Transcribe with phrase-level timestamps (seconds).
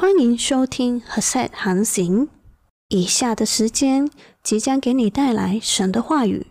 [0.00, 2.28] 欢迎收听和 set 航行。
[2.86, 4.08] 以下的时间
[4.44, 6.46] 即将给你带来神的话语。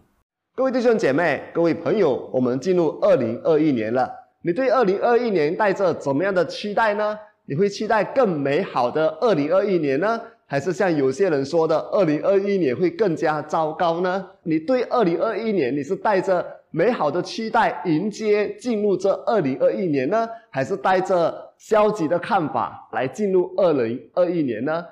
[0.54, 4.11] 各位弟兄姐妹、各位朋友，我们进入二零二一年了。
[4.41, 7.17] 你对二零二一年带着怎么样的期待呢？
[7.45, 14.27] 你会期待更美好的二零二一年呢，还是像有些人说的，二零二一年会更加糟糕呢？
[14.43, 24.85] 你对二零二一年你是带着美好的期待迎接进入这二零二一年呢，还是带着消极的看法来进入二零二一年呢？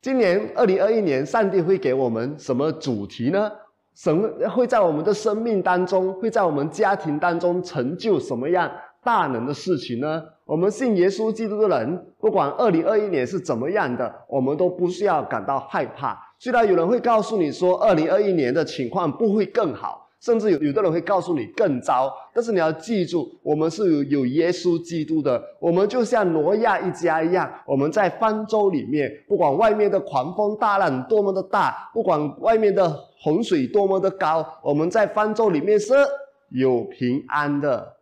[0.00, 3.52] 今年二零二一年，上帝会给我们什么主题呢？
[3.94, 8.70] 神会在我们的生命当中，会在我们家庭当中成就什么样
[9.04, 10.22] 大能的事情呢？
[10.46, 16.18] 我们信耶稣基督的人，不管二零二一年是怎么样的，我们都不需要感到害怕。
[16.38, 20.08] 虽然有人会告诉你说，二零二一年的情况不会更好。
[20.22, 25.42] 甚至有有的人会告诉你更糟，但是你要记住，我们是有耶稣基督的。
[25.58, 35.92] 我们就像挪亚一家一样，我们在方舟里面，不管外面的狂风大浪多么的大，不管外面的洪水多么的高，我们在方舟里面是
[36.50, 37.96] 有平安的。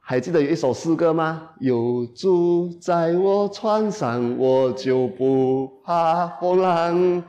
[0.00, 1.50] 还记得有一首诗歌吗？
[1.60, 7.22] 有主在我船上，我就不怕风浪，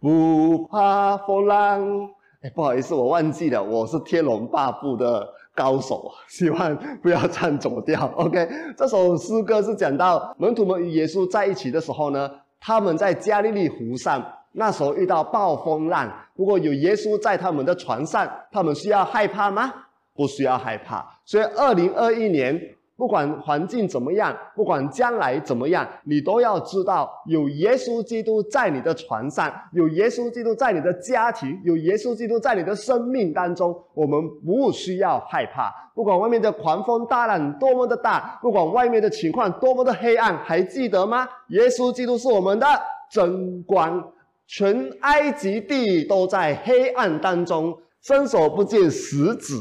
[0.00, 2.10] 不怕风浪。
[2.52, 8.06] 不好意思，我忘记了，我是《天龙八部》的高手， 希望不要唱走调。
[8.16, 19.72] OK，这首诗歌是讲到门徒们与耶稣在一起的时候呢，他们在加利利湖上，那时候遇到暴风浪，不过有耶稣在他们的船上，他们需要害怕吗？
[20.14, 21.02] 不需要害怕。
[21.24, 22.60] 所以，二零二一年。
[22.96, 33.76] 不管环境怎么样，不管将来怎么样，你都要知道有耶稣基督在你的船上，有耶稣基督在你的家庭，有耶稣基督在你的生命当中。
[33.94, 41.28] 我们不需要害怕，不管外面的狂风大浪多么的大，不管外面的情况多么的黑暗，还记得吗？
[41.48, 42.66] 耶稣基督是我们的
[43.10, 44.12] 真光，
[44.46, 49.54] 全埃及地都在黑暗当中，伸手不见十指。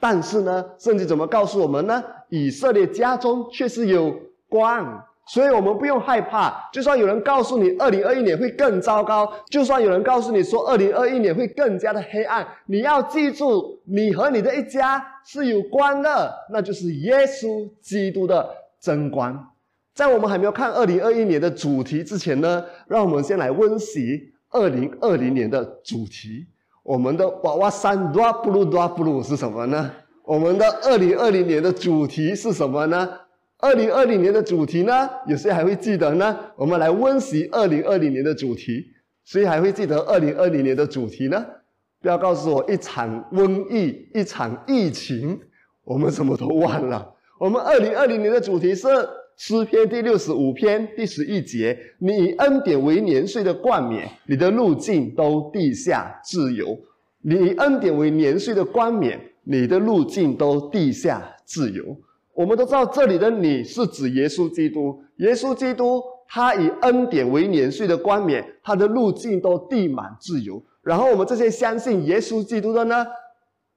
[0.00, 2.02] 但是呢，圣经怎么告诉我们呢？
[2.28, 4.14] 以色列家中却是有
[4.48, 6.68] 光，所以我们不用害怕。
[6.72, 18.48] 就算有人告诉你二零二一年会更糟糕，就算有人告诉你说二零二一年会更加的黑暗，你要记住，你和你的一家是有光的，那就是耶稣基督的
[18.80, 19.52] 真光。
[19.94, 26.46] 在我们还没有看二零二一年的主题之前呢，让我们先来温习二零二零年的主题。
[26.84, 29.90] 我们的娃娃山多不如多不如是什么呢？
[30.22, 33.08] 我们的二零二零年的主题是什么呢？
[33.58, 35.08] 二零二零年的主题呢？
[35.26, 36.38] 有谁还会记得呢？
[36.56, 38.84] 我们来温习二零二零年的主题。
[39.24, 41.42] 谁还会记得二零二零年的主题呢？
[42.02, 45.40] 不要告诉我一场瘟疫，一场疫情，
[45.84, 47.14] 我们什么都忘了。
[47.40, 48.86] 我们二零二零年的主题是
[49.36, 56.78] 诗篇第六十五篇第十一节：你以恩典为年岁的冠冕，你的路径都地下自由。
[57.22, 61.96] 你以恩典为年岁的冠冕，你的路径都地下自由。
[62.32, 65.02] 我们都知道，这里的你是指耶稣基督。
[65.16, 70.62] 耶稣基督他以恩典为年岁的冠冕，他的路径都地满自由。
[70.82, 73.04] 然后我们这些相信耶稣基督的呢，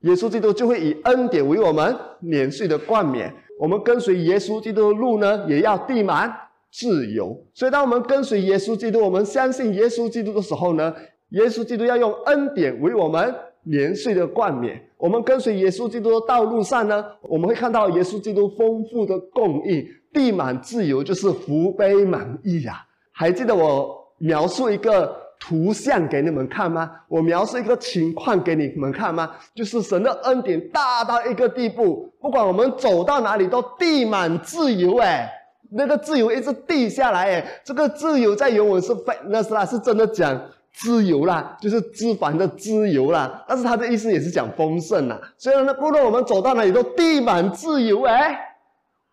[0.01, 3.33] 耶稣基督就会以恩典为我们年岁的冠冕。
[3.59, 6.31] 我们跟随耶稣基督的路呢，也要地满
[6.71, 7.35] 自由。
[7.53, 10.93] 所以，当我们跟随耶稣基督，我们相信耶稣基督的时候呢，
[11.29, 14.81] 耶稣基督要用恩典为我们年岁的冠冕。
[14.97, 22.85] 我们跟随耶稣基督的道路上呢，我们会看到耶稣基督丰富的供应，地满自由，就是福杯满溢呀。
[23.11, 26.91] 还记得我描述一个图像给你们看吗？
[27.07, 29.31] 我描述一个情况给你们看吗？
[29.53, 32.11] 就是神的恩典大到一个地步。
[32.19, 35.29] 不管我们走到哪里，都地满自由哎，
[35.71, 40.39] 那个自由一直地下来哎，这个自由在原文是非那是啦，是真的讲
[40.73, 43.45] 自由啦，就是脂肪的自由啦。
[43.47, 45.19] 但是它的意思也是讲丰盛啦。
[45.37, 48.37] 所以呢，不论我们走到哪里都地满自由哎，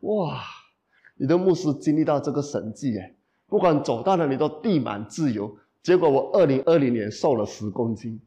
[0.01, 0.41] 哇！
[1.17, 3.15] 你的牧师经历到这个神迹哎，
[3.49, 5.55] 不管走到哪里都地满自由。
[5.85, 8.21] 结果我二零二零年瘦了十公斤。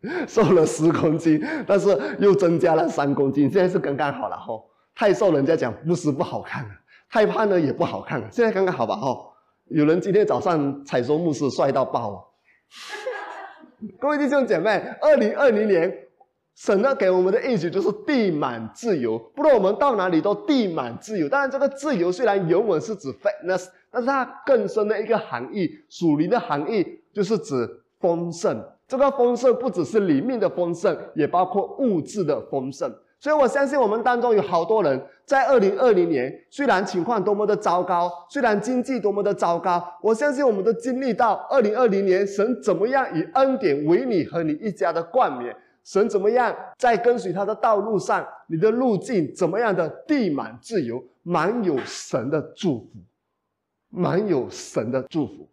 [0.28, 1.88] 瘦了十公斤，但是
[2.20, 4.54] 又增加了三公斤，现在是刚刚好了哈。
[4.94, 6.64] 太瘦人家讲牧师不好看，
[7.10, 9.18] 太胖呢也不好看了，现在刚刚好吧哈。
[9.66, 12.24] 有人今天早上彩说牧师帅到爆哦！
[13.98, 14.70] 各位弟兄姐妹，
[15.00, 15.92] 二零二零年
[16.54, 21.28] 神呢给我们的意思就是地满自由，不论我们到哪里都地满自由。
[21.28, 27.68] 当然，这个自由虽然原文是指 fitness，但是它更深的一个含义，属灵的含义就是指
[28.00, 28.62] 丰盛。
[28.86, 32.90] 这个丰盛不只是里面的丰盛，也包括物质的丰盛。
[33.20, 52.86] 所以我相信我们当中有好多人在二零二零年，虽然情况多么的糟糕，虽然经济多么的糟糕，我相信我们都经历到二零二零年神怎么样以恩典为你和你一家的冠冕，神怎么样在跟随他的道路上，你的路径怎么样的地满自由，满有神的祝福，
[53.90, 55.48] 满有神的祝福，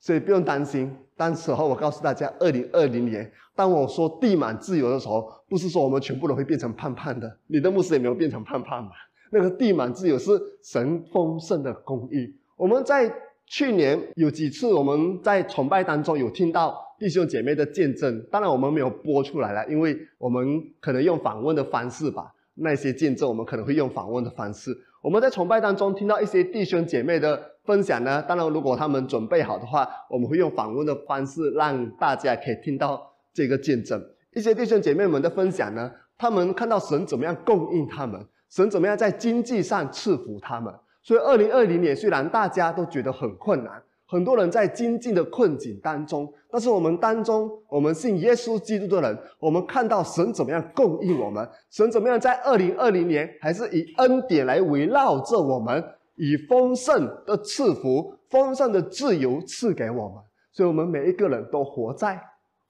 [0.00, 0.94] 所以不用担心。
[1.16, 3.30] 当时候我告诉大家，二零二零年。
[3.54, 7.38] 当我说地满自由的时候，不是说我们全部都会变成胖胖的。
[7.46, 8.94] 你的牧师也没有变成胖胖吧？
[9.30, 10.32] 那个地满自由是
[10.62, 12.34] 神丰盛的供应。
[12.56, 13.12] 我们在
[13.46, 22.32] 去年有几次我们在崇拜当中有听到弟兄姐妹的见证，当然我们没有播出来了，因为我们可能用访问的方式吧。
[22.54, 24.76] 那些见证我们可能会用访问的方式。
[25.02, 33.10] 我们在崇拜当中听到一些弟兄姐妹的分享呢，当然如果他们准备好的话，我们会用访问的方式让大家可以听到。
[33.36, 34.00] 这个见证，
[34.32, 40.72] 一些弟兄姐妹们的分享呢，他们看到神怎么样供应他们，神怎么样在经济上赐福他们。
[41.02, 55.84] 所以，二零二零年虽然大家都觉得很困难，很多人在经济的困境当中，但是我们当中，我们信耶稣基督的人，我们看到神怎么样供应我们，神怎么样在二零二零年还是以恩典来围绕着我们，
[56.16, 60.22] 以丰盛的赐福、丰盛的自由赐给我们。
[60.52, 62.20] 所以，我们每一个人都活在。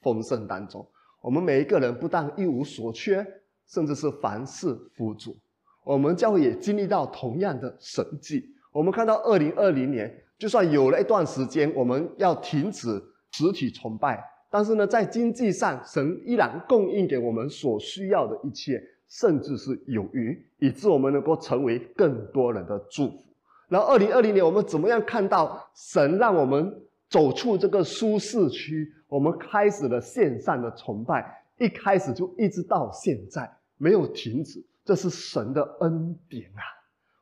[0.00, 0.87] 丰盛当中，
[1.23, 3.26] 我们每一个人不但一无所缺，
[3.67, 5.35] 甚至是凡事富足。
[5.82, 8.44] 我们教会也经历到同样的神迹。
[8.70, 13.02] 我们看到二零二零年，就算有了一段时间我们要停止
[13.32, 23.25] 实体崇拜，但是呢，在经济上，神依然供应给我们所需要的一切，甚至是有余，以致我们能够成为更多人的祝福。
[23.74, 26.72] 然后，二零二零年，我们怎么样看到神让我们
[27.10, 28.88] 走出这个舒适区？
[29.08, 36.62] 我们开始了线上的崇拜，一开始就一直到现在没有停止，这是神的恩典啊！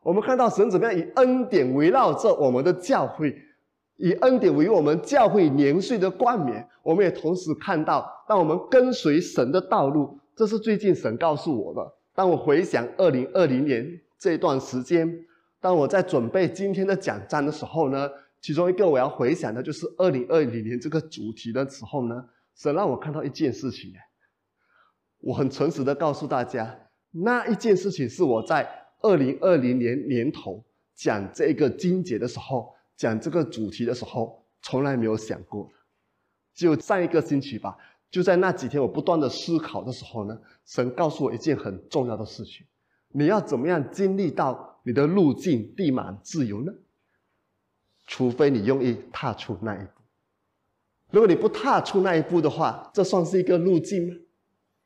[0.02, 3.34] 我们看到神怎么样以恩典围绕着我们的教会，
[3.96, 6.68] 以恩典为我们教会年岁的冠冕。
[6.82, 11.94] 我们也同时看到，当我们跟随神的道路，这是最近神告诉我的。
[12.14, 15.10] 当我回想二零二零年这段时间，
[15.62, 18.10] 当我在准备今天的讲章的时候呢？
[18.40, 22.24] 其中一个我要回想的就是二零二零年这个主题的时候呢，
[22.56, 23.92] 神让我看到一件事情。
[25.18, 26.76] 我很诚实的告诉大家，
[27.12, 28.68] 那一件事情是我在
[29.02, 30.64] 二零二零年年头
[30.96, 35.70] 讲这个经节的时候，讲这个主题的时候，从来没有想过。
[36.52, 37.78] 就上一个星期吧，
[38.10, 40.36] 就在那几天我不断的思考的时候呢，
[40.66, 42.66] 神告诉我一件很重要的事情：
[43.10, 46.72] 你要怎么样经历到你的路径地满自由呢？
[48.06, 49.90] 除非你愿意踏出那一步，
[51.12, 54.14] 如果你不踏出那一步的话，这算是一个路径吗？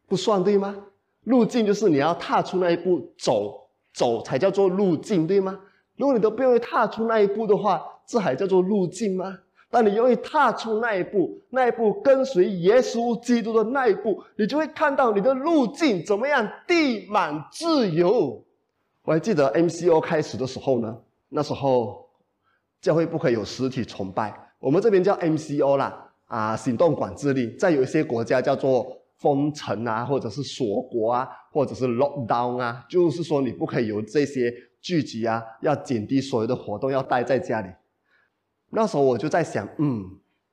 [0.07, 0.77] 不算对吗？
[1.25, 5.59] 路径就是你要踏出那一步，走走才叫做路径，对吗？
[5.97, 9.39] 如果你都不愿意踏出那一步的话，这还叫做路径吗？
[9.69, 18.46] 当你愿意踏出那一步，那一步跟随耶稣基督的那一步，你就会看到你的路径怎么样地满自由。
[19.07, 20.99] 我还记得 MCO 开始的时候呢，
[21.31, 22.05] 那时候。
[22.79, 28.87] 教会不可以有实体崇拜，我们这边叫 MCO 啦，啊，行动管制令，在有一些国家叫做
[29.17, 37.69] 封城啊，或者是锁国啊，或者是 lockdown 啊，就是说你不可以有这些聚集啊，要减低所有的活动，要待在家里。
[38.71, 40.05] 那时候我就在想，嗯，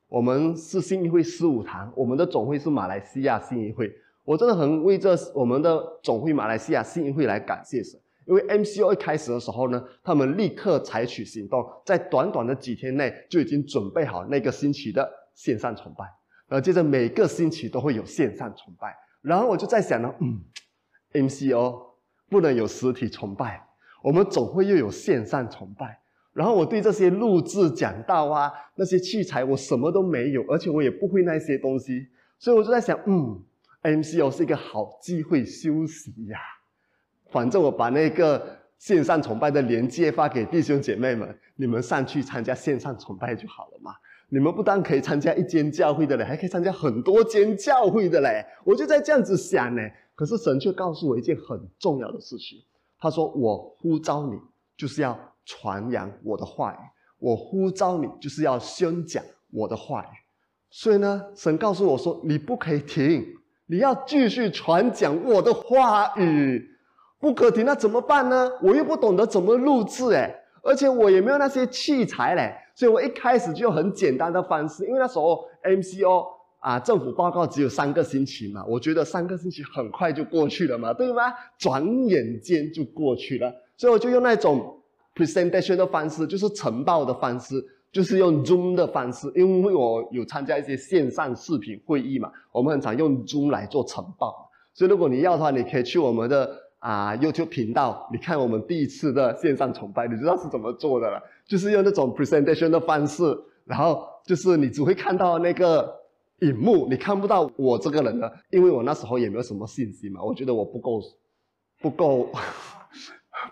[0.08, 8.00] 我们是信义会十五堂，我们的总会是马来西亚信义会，我真的很为这我们的总会马来西亚信义会来感谢神。
[8.26, 16.06] 因为 MCO 一开始的时候呢，他们立刻采取行动，在短短的几天内就已经准备好那个星期的线上崇拜，
[16.48, 18.96] 然后接着每个星期都会有线上崇拜。
[19.22, 20.42] 然后我就在想呢，嗯
[21.14, 21.82] ，MCO
[22.30, 23.66] 不能有实体崇拜，
[24.02, 26.00] 我们总会又有线上崇拜。
[26.34, 32.08] 然后我对这些录制讲道啊，那些器材我什么都没有，而且我也不会那些东西，
[32.40, 33.40] 所以我就在想，嗯
[33.84, 36.40] ，MCO 是一个好机会休息呀。
[37.34, 38.42] 反正我把那个
[38.78, 43.92] 线上崇拜的链接发给弟兄姐妹们，你们上去参加线上崇拜就好了嘛。
[44.30, 48.46] 你们不但可以参加一间教会的嘞，还可以参加很多间教会的嘞。
[48.64, 49.82] 我就在这样子想呢。
[50.16, 52.60] 可是神却告诉我一件很重要的事情，
[53.00, 54.40] 他说：“我呼召你，
[54.78, 56.78] 就是要传扬我的话语；
[57.18, 60.08] 我呼召你，就是要宣讲我的话语。”
[60.70, 63.26] 所以呢，神告诉我说：“你不可以停，
[63.66, 66.70] 你要继续传讲我的话语。”
[67.24, 68.52] 不可停，那怎么办呢？
[68.62, 70.30] 我又不懂得怎么录制，哎，
[70.62, 76.26] 而且我也没有那些器材嘞，所以我一开始就很简单的方式，因为那时候 MCO
[76.60, 81.34] 啊，政府报告只有三个星期嘛，我觉得三个星期很快就过去了嘛，对吗？
[81.58, 84.78] 转眼间就过去了，所以我就用那种
[85.16, 87.56] presentation 的方式，就是晨报的方式，
[87.90, 103.24] 就是用 Zoom 的方式，因为我有参加一些线上视频会议嘛，我们很常用 Zoom 来做晨报，所以如果你要的话，你可以去我们的啊 YouTube 频道，你看我们第一次的线上崇拜，你知道是怎么做的了，就是用那种 presentation 的方式，
[103.64, 106.04] 然后就是你只会看到那个。
[106.40, 111.00] 荧幕你看不到我这个人的，因为我那时候也没有什么信息嘛，我觉得我不够，
[111.80, 112.30] 不够，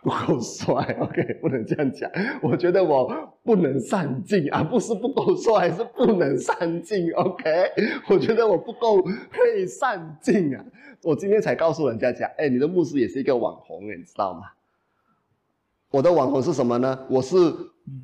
[0.04, 2.10] 不够帅，OK，不能这样讲，
[2.42, 3.12] 我觉得我
[3.44, 7.50] 不能上镜啊，不是不够帅，是不能上镜，OK，
[8.10, 10.64] 我觉得我不够配上镜啊，
[11.04, 14.42] 我今天才告诉人家讲，哎，你的牧师也是一个网红，你知道吗？
[15.92, 16.98] 我的网红是什么呢？
[17.10, 17.36] 我是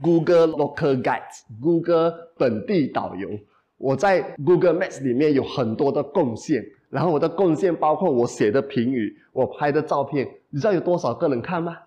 [0.01, 3.29] Google Local Guide，Google 本地导游。
[3.77, 11.77] 我在 Google Maps 里面有很多的贡献，然后我的贡献包括我写的评语、我拍的照片，你知道有多少个人看吗？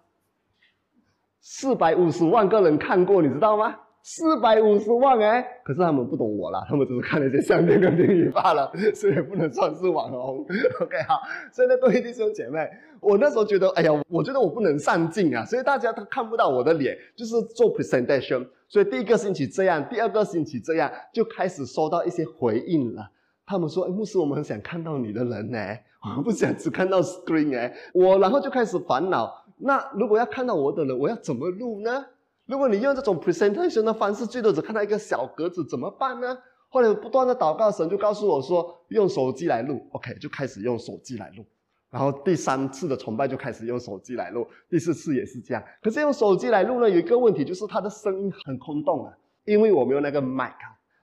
[1.41, 3.75] 四百五十万个人看过，你知道吗？
[4.03, 10.39] 四百五十万哎，可是他们不懂我啦，他们只是看了一些相片跟评语罢了， 所以不能算是网红。
[10.81, 11.21] OK 好，
[11.53, 12.67] 现在各位弟兄姐妹，
[12.99, 18.47] 我那时候觉得，哎呀，我觉得我不能上镜啊，所以大家都看不到我的脸，就是做 presentation。
[18.69, 23.11] 所以第一个星期这样，第二个星期这样，就开始收到一些回应了。
[23.51, 25.59] 他们说：“哎，牧师，我们很想看到你的人呢，
[26.03, 32.07] 我们不想只看到 screen 哎。”我然后就开始烦恼，那如果要看到我的人，我要怎么录呢？
[32.47, 36.39] 如果你用这种 presentation 的方式，最多只看到一个小格子，怎么办呢？
[36.69, 39.85] 后来不断的祷告，神就告诉我说：“用手机来录。
[39.91, 41.45] ”OK，就开始用手机来录。
[41.91, 45.63] 然后第三次的崇拜就开始用手机来录，第四次也是这样。
[45.83, 49.13] 可是用手机来录呢，有一个问题就是它的声音很空洞啊，
[49.45, 50.57] 因为我没有那个麦克，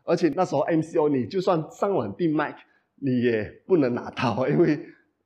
[0.07, 2.55] 而且那时候 MCO 你就算上网订麦，
[2.95, 4.79] 你也不能拿到，因为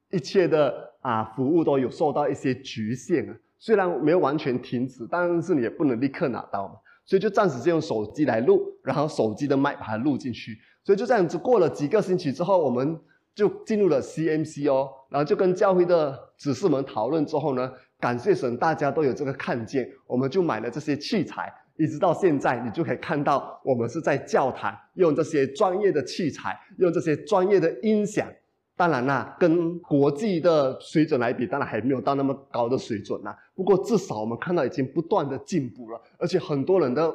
[0.09, 3.35] 一切的啊服务都有受到一些局限啊。
[3.59, 6.73] 虽然没有完全停止，但是你也不能立刻拿到嘛，
[7.05, 10.57] 所以就暂时就用手机来录，然后手机的麦把它录进去。
[10.83, 12.99] 所以就这样子过了几个星期之后，我们。
[13.33, 21.51] 就进入了 C M C O，，然后就跟教会的指示们讨论之后呢，感谢神，大家都有这个看见，我们就买了这些器材，
[21.83, 28.27] 一直到现在，你就可以看到我们是在教堂用这些专业的器材，用这些专业的音响。
[28.75, 33.37] 当然啦，跟国际的水准来比，当然还没有到那么高的水准啦。
[33.55, 37.13] 不过至少我们看到已经不断的进步了，而且很多人的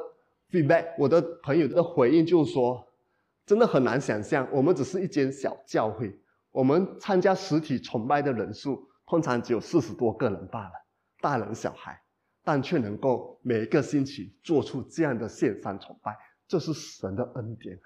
[0.51, 2.83] feedback，我的朋友的回应就是说。
[3.47, 6.13] 真的很难想象，我们只是一间小教会，
[6.51, 10.71] 我们参加实体崇拜的人数通常只有四十多个人罢了，
[11.21, 11.97] 大人小孩，
[12.47, 16.15] 但却能够每个星期做出这样的线上崇拜，
[16.47, 17.77] 这是神的恩典。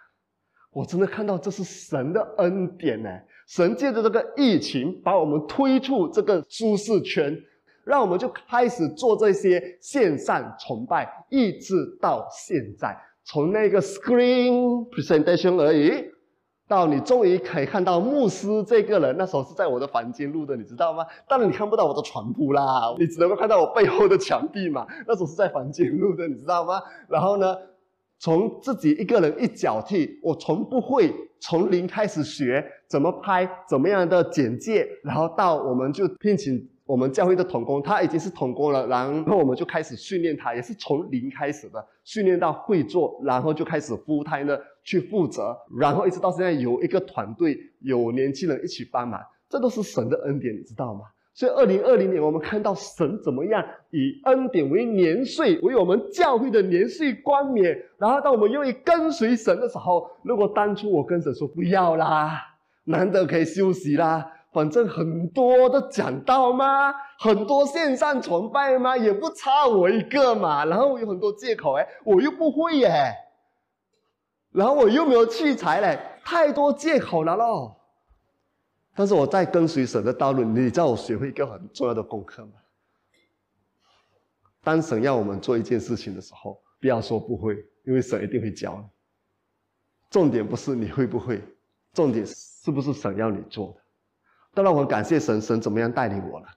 [0.69, 3.09] 我真的看到这是神的恩典呢，
[3.47, 7.35] 神借着这个疫情把我们推出这个舒适圈，
[7.83, 12.95] 让我们就开始做这些线上崇拜，一直到现在。
[13.23, 16.10] 从那个 screen presentation 而已，
[16.71, 21.05] 到你终于可以看到牧师这个人，那时候是在我的房间录的，你知道吗？
[21.27, 24.87] 当然你看不到我的床铺啦，你只能够看到我背后的墙壁嘛。
[25.05, 26.81] 那时候是在房间录的，你知道吗？
[27.09, 27.53] 然后呢，
[28.19, 36.65] 从自己一个人一脚踢，我从不会从零开始学怎么拍，怎么样的简介，然后到我们就聘请。
[36.83, 51.01] 我们教会的童工，他已经是童工了，然后我们就开始训练他，也是从零开始的，训练到会做，然后就开始孵胎呢去负责，然后一直到现在有一个团队，有年轻人一起帮忙，这都是神的恩典，你知道吗？
[51.33, 62.37] 所以二零二零年我们看到神怎么样以恩典为年岁，为我们教会的年岁冠冕，然后当我们愿意跟随神的时候，如果当初我跟神说不要啦，
[62.83, 64.29] 难得可以休息啦。
[64.51, 66.93] 反正很多的讲道吗？
[67.17, 68.97] 很多线上崇拜吗？
[68.97, 70.65] 也不差我一个嘛。
[70.65, 72.91] 然后我有很多借口，哎，我又不会耶。
[74.51, 77.77] 然后我又没有器材嘞，太多借口了咯。
[78.93, 82.51] 但是我在跟随神的道路，你知道我学会一个很重要的功课吗？
[84.63, 88.85] 当神要我们做一件事情的时候，不要说不会，因为神一定会教你。
[90.09, 91.41] 重点不是你会不会，
[91.93, 93.81] 重点是不是神要你做的。
[94.53, 96.47] 当然，我很感谢神，神怎么样带领我了？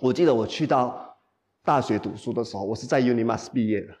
[0.00, 1.16] 我记得我去到
[1.62, 3.94] 大学读书的时候，我是在 Unimas 毕业的。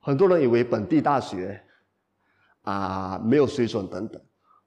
[0.00, 1.64] 很多人以为本地大学
[2.66, 4.20] 啊没有水准等等，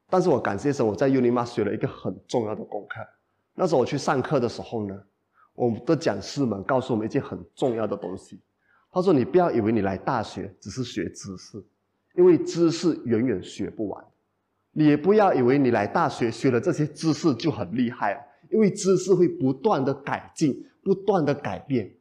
[0.09, 3.01] 但是我感谢神，我在 UniMa 学了一个很重要的功课。
[3.53, 4.97] 那时候我去上课的时候呢，
[5.53, 8.39] 我们的讲师们告诉我们一件很重要的东西。
[8.91, 11.61] 他说：“你不要以为你来大学只是学知识，
[12.15, 14.03] 因为知识远远学不完。”
[14.71, 21.91] 你也不要以为你来大学学了这些知识就很厉害啊，因为知识会不断的改进，不断的改变。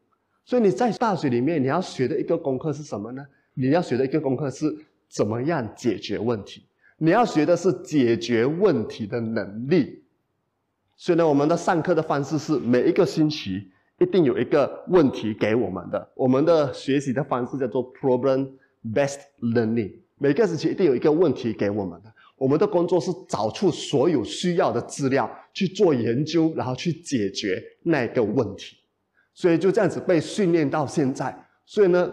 [0.45, 3.27] 所以你在大学里面你要学的一个功课是什么呢？
[3.55, 4.75] 你要学的一个功课是
[5.09, 6.65] 怎么样解决问题。
[6.99, 10.03] 你要学的是解决问题的能力。
[10.97, 16.09] 所以呢，我们的上课的方式是每一个星期一定有一个问题给我们的。
[16.17, 19.93] 我们的学习的方式叫做 problem-based learning。
[20.17, 22.13] 每个星期一定有一个问题给我们的。
[22.37, 28.77] 我们的工作是找出所有需要的资料去做研究，然后去解决那个问题。
[29.35, 31.37] 所以就这样子被训练到现在。
[31.65, 32.13] 所以呢，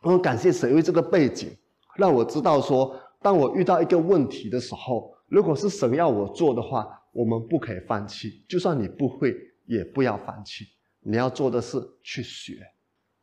[0.00, 1.50] 我很感谢神，为这个背景
[1.96, 2.98] 让我知道说。
[3.22, 8.44] 当我遇到一个问题的时候，如果是神要我做的话，我们不可以放弃。
[8.46, 9.34] 就算你不会，
[9.64, 10.66] 也不要放弃。
[11.00, 12.58] 你要做的是去学。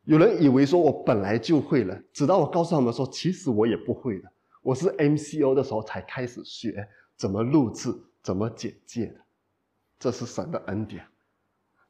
[0.04, 4.30] 有人以为说我本来就会了，直到我告诉他们说，其实我也不会的。
[4.60, 9.16] 我是 MCO 的时候才开始学怎么录制、怎么简介的。
[9.98, 11.02] 这是神的恩典，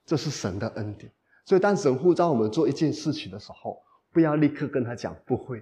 [0.06, 1.10] 这是神的恩典。
[1.44, 5.60] 所以当神呼召我们做一件事情的时候，不要立刻跟他讲不会，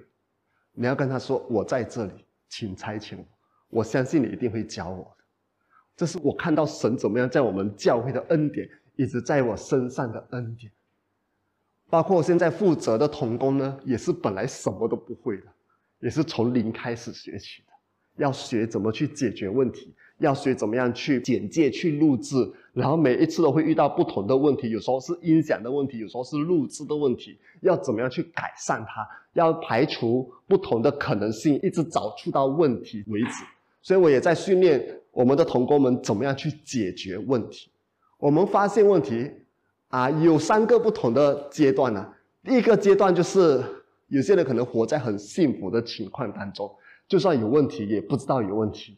[0.73, 2.12] 你要跟他说我在这里。
[2.55, 3.25] 请差遣我，
[3.71, 5.25] 我相信你一定会教我的。
[5.97, 10.71] 这是我看到神怎么样在我们教会的恩典，一直在我身上的恩典。
[11.88, 15.47] 包括现在负责的童工呢，也是本来什么都不会的，
[16.00, 17.73] 也是从零开始学起的，
[18.17, 19.95] 要学怎么去解决问题。
[20.23, 22.37] 要学怎么样去简介、去录制，
[22.73, 29.07] 然后每一次都会遇到不同的问题，有时候是音响的问题，有时候是录制的问题，要怎么样去改善它？
[29.35, 33.45] 要排除不同的可能性，一直找出到问题为止。
[33.83, 37.69] 所以我也在训练我们的同工们怎么样去解决问题。
[38.19, 39.29] 我们发现问题
[39.88, 42.07] 啊，有三个不同的阶段呢。
[42.45, 43.61] 第一个阶段就是
[44.09, 46.71] 有些人可能活在很幸福的情况当中，
[47.09, 48.97] 就算有问题也不知道有问题。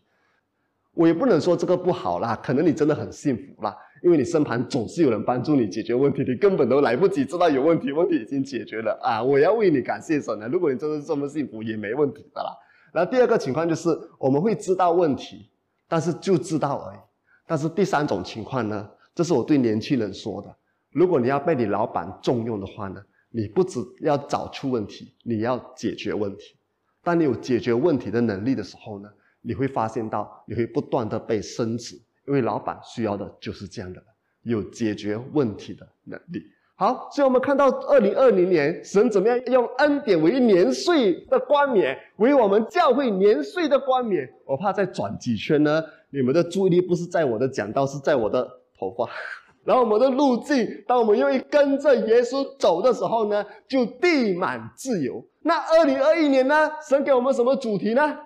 [0.95, 9.23] 我也不能说这个不好啦，可能你真的很幸福啦，因为你身旁总是有人帮助你解决问题，你根本都来不及知道有问题，问题已经解决了啊！
[9.23, 10.47] 我要为你感谢神了。
[10.49, 12.51] 如果你真的是这么幸福，也没问题的啦。
[12.93, 15.51] 然后第二个情况就是我们会知道问题，
[15.89, 16.99] 但是就知道而已。
[17.47, 20.57] 但是第三种情况呢，这是我对年轻人说的：
[20.93, 26.55] 如果你要被你老板重用的话呢，你不只要找出问题，你要解决问题。
[27.03, 29.09] 当你有解决问题的能力的时候呢？
[29.47, 34.03] 你会发现到，你会不断的被升职，因为老板需要的就是这样的，
[34.43, 36.43] 有解决问题的能力。
[36.77, 44.29] 好，所以我们看到二零二零年，神怎么样用恩典为年岁的冠冕，为我们教会年岁的冠冕。
[44.45, 48.45] 我怕再转几圈呢，你们的注意力不是在我的讲道，是在我的
[48.79, 49.09] 头发。
[49.63, 55.25] 然后我们的路径，当我们愿意跟着耶稣走的时候呢，就地满自由。
[55.43, 58.19] 那二零二一年呢，神给我们什么主题呢？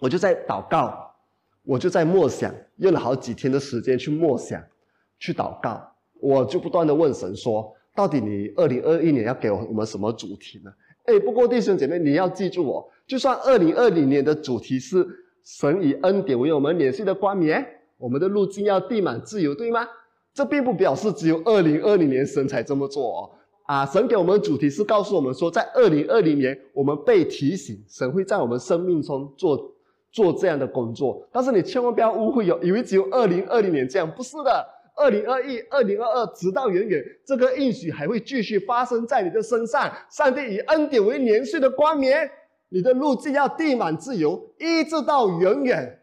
[0.00, 1.14] 我就在祷告，
[1.62, 4.60] 我就在默想，用了好几天的时间去默想，
[5.18, 5.80] 去祷告。
[6.18, 10.72] 我就不断的问神说：“到底你二零二一年要给我们什么主题呢？”
[11.04, 15.06] 哎，不过弟兄姐妹，你要记住我，就算二零二零年的主题是
[15.44, 17.66] 神以恩典为我们年岁的冠冕，
[17.98, 19.86] 我们的路径要地满自由，对吗？
[20.32, 23.30] 这并不表示只有二零二零年神才这么做哦。
[23.66, 29.72] 啊，神给我们的主题是告诉我们说，在二零二零年，我们被提醒，神会在我们生命中做。
[30.12, 39.90] 做这样的工作，但是你千万不要误会有，以为只有二零二零年这样，不是的，二零二一、二零二二，直到永远，这个应许还会继续发生在你的身上。
[40.10, 42.28] 上帝以恩典为年岁的冠冕，
[42.70, 46.00] 你的路径要地满自由，一直到永远，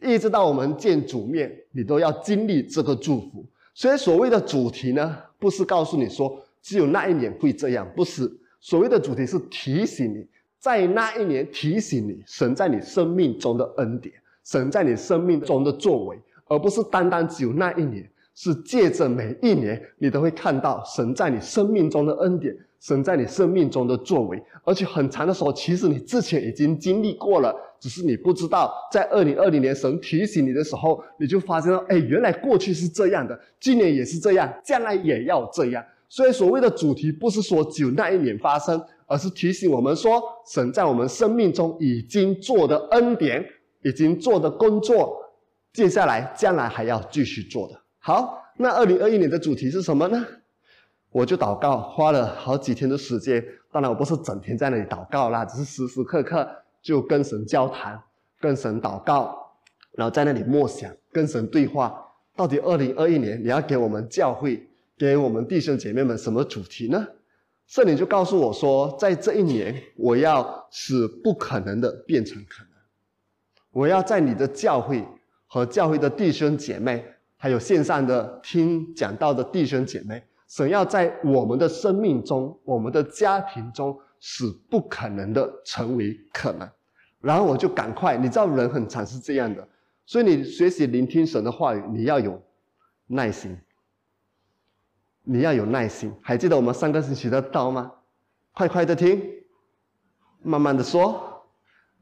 [0.00, 3.44] 一直到我们见主面，你都要经历这个祝福。
[3.74, 8.30] 所以所谓的主题呢，不是告诉你说只有那一年会这样，不是。
[8.60, 10.26] 所谓的主题是提醒你。
[10.58, 16.18] 在那一年提醒你，神在你生命中的恩典，神在你生命中的作为，
[16.48, 24.42] 而不是单单只有那一年，是借着每一年，你都会看到神在你生命中的恩典，神在你生命中的作为。
[24.64, 28.74] 而且很长的时候，其实你之前已经经历过了，只是你不知道。
[28.92, 35.84] 在二零二零年神提醒你的时候，你就发现了，哎，原来过去是这样的，今年也是这样，将来也要这样。
[36.08, 38.82] 所以所谓的主题，不是说只有那一年发生。
[39.08, 43.44] 而是提醒我们说，神在我们生命中已经做的恩典，
[43.82, 45.18] 已经做的工作，
[45.72, 47.80] 接下来将来还要继续做的。
[47.98, 50.24] 好，那二零二一年的主题是什么呢？
[51.10, 53.42] 我就祷告，花了好几天的时间。
[53.72, 56.46] 当然，我不是整天在那里祷告啦，只是时时刻刻
[56.82, 57.98] 就跟神交谈，
[58.38, 59.34] 跟神祷告，
[59.92, 62.04] 然后在那里默想，跟神对话。
[62.36, 64.62] 到底二零二一年你要给我们教会，
[64.96, 67.06] 给我们弟兄姐妹们什么主题呢？
[67.68, 72.72] 圣灵就告诉我说，在这一年，我要使不可能的变成可能，
[73.70, 75.06] 我要在你的教会
[75.46, 77.04] 和教会的弟兄姐妹，
[77.36, 86.66] 还有线上的听讲道的弟兄姐妹，神要在我们的生命中、我们的家庭中，使不可能的成为可能。
[87.20, 89.68] 然后我就赶快，你知道人很常是这样的，
[90.06, 92.42] 所以你学习聆听神的话语，你要有
[93.08, 93.54] 耐心，
[95.30, 96.10] 你要有耐心。
[96.22, 97.92] 还记得我们上个星期的道吗？
[98.54, 99.22] 快快的听，
[100.42, 101.44] 慢慢的说，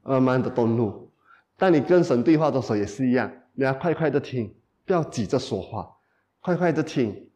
[0.04, 1.10] 慢慢的动怒。
[1.58, 5.90] 当你跟神对话的时候也是一样，你要快快的听，不要急着说话，
[6.40, 7.28] 快快的听，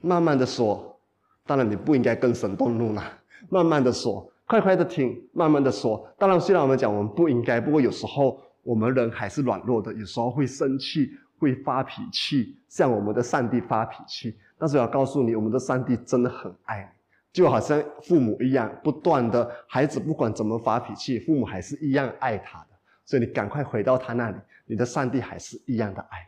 [0.00, 0.98] 慢慢的说。
[1.46, 3.02] 当然你不应该跟神动怒了，
[3.48, 6.12] 慢慢的说，快快的听，慢慢的说。
[6.18, 14.36] 当然，虽然我们讲我们不应该，不过有时候我们人还是软弱的，有时候会生气，会发脾气，向我们的上帝发脾气。
[14.60, 17.00] 但是我要告诉你，我们的上帝真的很爱你，
[17.32, 22.66] 就好像父母一样，不断的孩子不管怎么发脾气，父母还是一样爱他的。
[23.06, 26.18] 所以你赶快回到他那里，你的上帝还是一样的爱。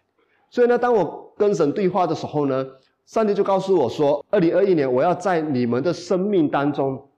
[0.50, 2.66] 所以呢，当我跟神对话的时候呢，
[3.04, 7.08] 上帝就告诉我说：，二零二一年我要在你们的生命当中，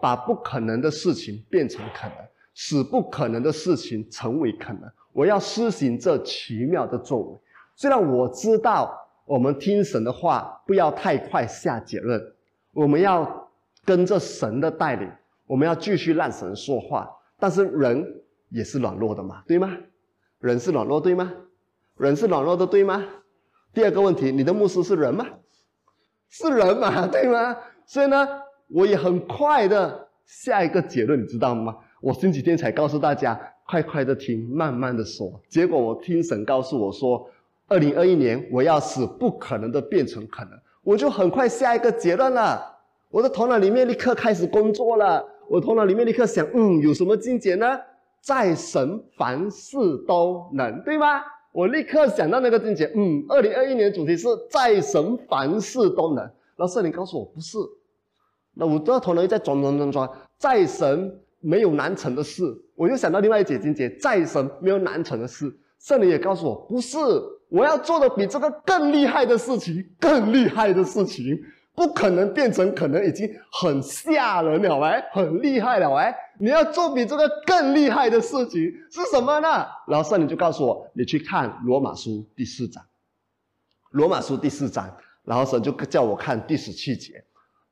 [0.00, 2.16] 把不可能的事情变成可能，
[2.54, 4.82] 使不可能的事情成为可能。
[5.12, 7.38] 我要施行这奇妙的作为。
[7.74, 8.94] 虽然我知道
[9.28, 12.20] 我们听神的话，不要太快下结论，
[12.72, 13.50] 我们要
[13.84, 15.08] 跟着神的带领，
[15.46, 17.08] 我们要继续让神说话。
[17.38, 18.04] 但是人。
[18.50, 19.76] 也是软弱的嘛，对吗？
[20.40, 21.30] 人是软弱，对吗？
[21.98, 23.04] 人是软弱的，对吗？
[23.74, 25.26] 第二个问题，你的牧师是人吗？
[26.30, 27.54] 是人嘛， 对吗？
[27.84, 28.26] 所以呢，
[28.70, 31.76] 我也很快的下一个结论，你知道吗？
[32.00, 35.38] 我星期天才告诉大家，快快的听，慢慢的说。
[35.50, 37.28] 结果我听神告诉我说，
[37.68, 42.60] 二零二一年我要使不可能的变成可能，我就很快下一个结论了。
[43.10, 47.78] 我的头脑里面立刻开始工作了，我头脑里面立刻想，嗯，有什么境界呢？
[48.20, 49.76] 在神凡事
[50.06, 51.22] 都能，对吗？
[51.52, 56.24] 我立刻想到那个境界，嗯，二零二一年主题是在神凡事都能。
[56.56, 57.56] 然后圣灵告诉我不是，
[58.54, 62.44] 那我的头脑又在转转转转，在神没有难成的事。
[62.74, 65.54] 我又想到另外一节境界，在神没有难成的事。
[65.78, 66.98] 圣灵也告诉我不是，
[67.48, 71.38] 我要做的比这个更厉害的事情，更厉害的事情。
[71.74, 76.12] 不可能变成可能，已经很吓人了哎，很厉害了哎！
[76.40, 79.64] 你要做比这个更厉害的事情是什么呢？
[79.86, 82.84] 然后圣灵就告诉我，你去看罗马书第四章，
[83.92, 87.22] 罗马书第四章，然后神就叫我看第十七节。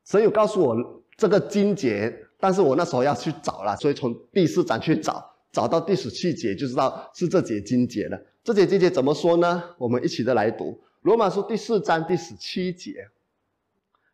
[0.05, 0.77] 神有告诉我
[1.17, 8.17] 这个经节，但是我那时候要去找了，所以从第四章去找，找到第十七节就知道是这节经节了。
[8.47, 9.61] 这节经节怎么说呢？
[9.77, 13.05] 我们一起的来读罗马书第四章第十七节。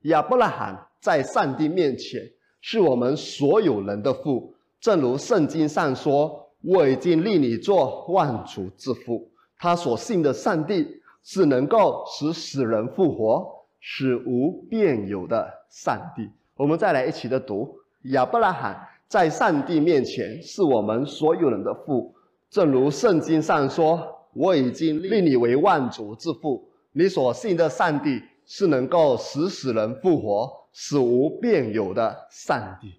[0.05, 2.19] 亚伯拉罕在上帝面前
[2.59, 13.47] 是我们所有人的父，正如圣经上说：“我已经立你做万族之父。”他所信的上帝是能够使死人复活、
[13.79, 16.27] 使无变有的上帝。
[16.55, 22.15] 我们再来一起的读：亚伯拉罕在上帝面前是我们所有人的父，
[22.49, 28.21] 正如圣经上说：“我已经立你为万族之父。”你所信的上帝。
[28.45, 32.93] 是能够使死人复活、死无变有的上帝。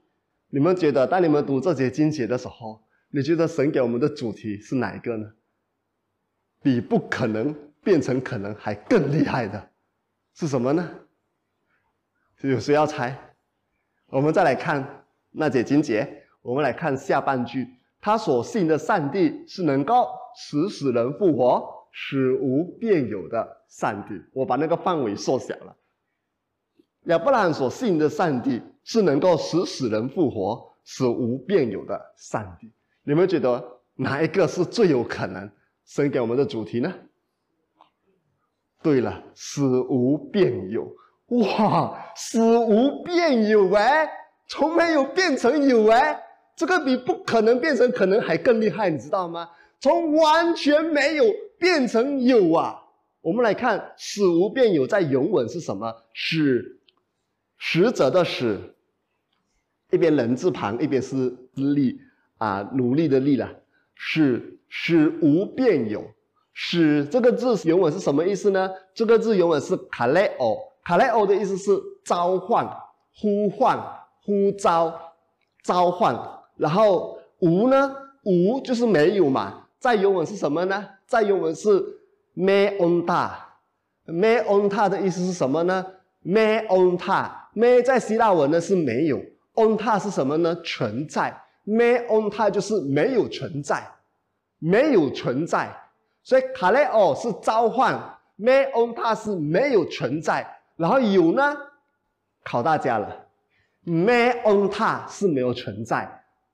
[0.48, 5.30] 你们觉得，当你们读这节经节的时候，你觉得神给我们的主题是哪一个呢？
[6.62, 9.68] 比不可能变成可能还更厉害的
[10.32, 10.90] 是什么呢？
[12.40, 13.14] 有谁要猜？
[14.06, 17.68] 我们再来看那节经节，我们来看下半句：
[18.00, 21.72] 他所信的上帝是能够使死人复活。
[21.96, 25.76] 使无变有的上帝，我把那个范围缩小了。
[27.04, 32.72] 亚伯拉罕所信的上帝是能够使死人复活、使无变有的上帝。
[33.04, 35.48] 你们觉得哪一个是最有可能
[35.84, 36.92] 神给我们的主题呢？
[38.82, 40.92] 对了，使无变有，
[41.28, 44.10] 哇，使无变有哎，
[44.48, 46.20] 从没有变成有哎，
[46.56, 49.48] 这个比不可能变成可能还更厉害，你知道吗？
[49.84, 51.26] 从完全没有。
[51.56, 52.82] 变成有啊！
[53.22, 55.94] 我们来看“使无变有”在原文是什么？
[56.12, 56.78] 使
[57.56, 58.74] 使者的使，
[59.90, 61.98] 一边人字旁，一边是力
[62.36, 63.48] 啊，努力的力了。
[63.94, 66.04] 使使无变有，
[66.52, 68.70] 使这个字原文是什么意思呢？
[68.94, 71.70] 这个字原文是卡雷欧，卡雷欧的意思是
[72.04, 72.68] 召唤、
[73.14, 73.82] 呼唤、
[74.22, 75.00] 呼召、
[75.62, 76.14] 召唤。
[76.56, 77.96] 然后无呢？
[78.24, 80.88] 无就是没有嘛，在原文是什么呢？
[81.04, 81.68] 在原文是
[82.32, 85.84] “me onta”，“me onta” 的意思是什么呢
[86.22, 89.20] ？“me onta”，“me” 在希腊文呢是没有
[89.52, 90.58] ，“onta” 是什么呢？
[90.64, 93.86] 存在，“me onta” 就是没有存在。
[94.58, 95.68] 没有存在，
[96.22, 97.92] 所以卡雷奥是召唤
[98.36, 101.54] ，me on 它是没有存在，然后有呢，
[102.42, 103.26] 考大家了
[103.82, 106.08] ，me on 它是没有存在，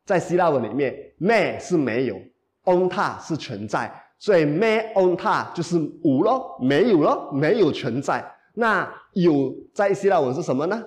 [0.05, 2.21] 在希腊文里面，me 是没有。
[2.64, 8.25] ，on 它是存在，所以 me on 它就是无咯，没有咯，没有存在。
[8.55, 10.83] 那有在希腊文是什么呢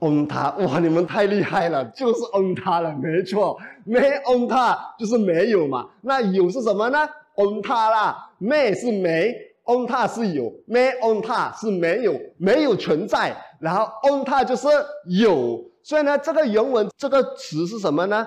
[0.00, 5.88] ？on 它哇，你们太厉害了，就是 on 它了，没错，没 on 它就是没有嘛。
[6.02, 9.32] 那有是什么呢？on 它啦，没是没
[9.64, 13.34] ，on 它是有，没 on 它是没有，没有存在。
[13.60, 14.66] 然后 on 它就是
[15.06, 18.26] 有，所以呢，这个原文这个词是什么呢？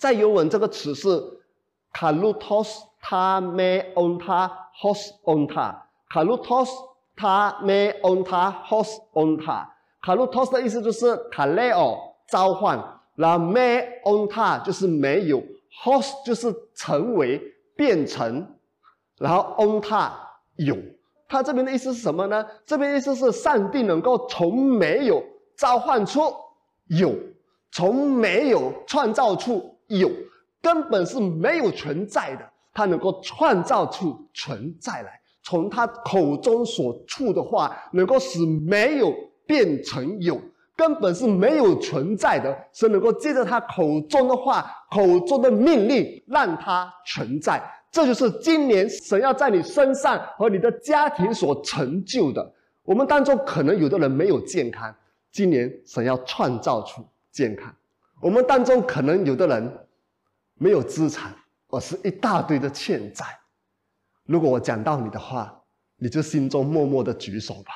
[0.00, 1.08] 在原文这个词是
[1.92, 6.70] kalutos，它没 on 它，hos on 它，kalutos，
[7.14, 9.70] 它没 on 它，hos on 它。
[10.00, 12.82] 卡路托斯的意思就是卡雷奥召唤，
[13.14, 15.38] 然后 me on 它就是没有
[15.84, 17.38] ，“hos” 就是成为
[17.76, 18.56] 变成，
[19.18, 20.10] 然后 on 它
[20.56, 20.74] 有。
[21.28, 22.46] 它这边的意思是什么呢？
[22.64, 25.22] 这边意思是上帝能够从没有
[25.58, 26.22] 召唤出
[26.86, 27.14] 有，
[27.70, 30.10] 从没有创造出有，
[30.62, 39.14] 根本是没有存在的，他能够创造出存在来，从他口中所出的话，能够使没有。
[39.46, 40.40] 变成有，
[40.76, 47.60] 根本是没有存在的，是能够借着他口中的话、口中的命令，让它存在。
[47.90, 52.54] 这就是今年神要在你身上和你的家庭所成就的。
[52.84, 54.94] 我们当中可能有的人没有健康，
[55.32, 57.74] 今年神要创造出健康。
[58.20, 59.86] 我们当中可能有的人
[60.54, 61.34] 没有资产，
[61.68, 63.24] 而是一大堆的欠债。
[64.24, 65.62] 如果我讲到你的话，
[65.96, 67.72] 你就心中默默的举手吧。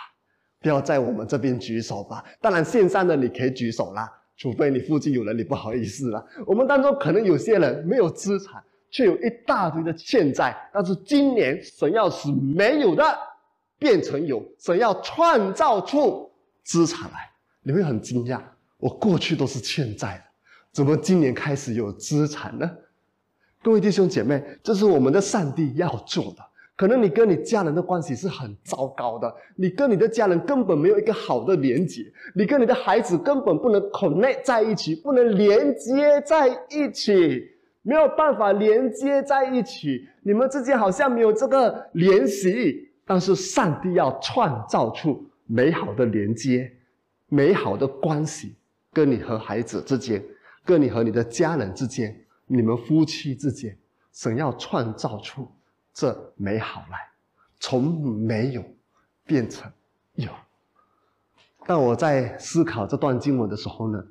[0.61, 2.25] 不要在我们这边举手吧。
[2.41, 6.25] 当然，线上的你可以举手啦，除非你附近有人，你不好意思了。
[6.47, 10.57] 我们当中可能有些人没有资产，却有一大堆的欠债。
[10.73, 13.05] 但是今年神要使没有的
[13.79, 16.31] 变成有，神要创造出
[16.63, 17.31] 资产来，
[17.63, 18.41] 你会很惊讶。
[18.79, 20.24] 我过去都是欠债的，
[20.75, 22.69] 怎么今年开始有资产呢？
[23.63, 26.45] 各位弟兄姐妹，这是我们的上帝要做的。
[26.75, 32.03] 可能你跟你家人的关系是很糟糕的，你跟你的家人根本没有一个好的连接，
[32.35, 37.49] 你跟你的孩子根本不能 connect 在一起，不能连接在一起，
[37.83, 42.91] 没有办法连接在一起，你们之间好像没有这个联系。
[43.07, 46.73] 但是上帝要创造出美好的连接，
[47.29, 48.57] 美好的关系，
[48.93, 50.21] 跟你和孩子之间，
[50.65, 53.77] 跟你和你的家人之间，你们夫妻之间，
[54.13, 55.47] 神要创造出。
[55.93, 56.99] 这美好来，
[57.61, 58.65] 从没有
[59.25, 59.71] 变成
[60.15, 60.29] 有。
[61.67, 64.05] 当我在思考这段经文的时候呢，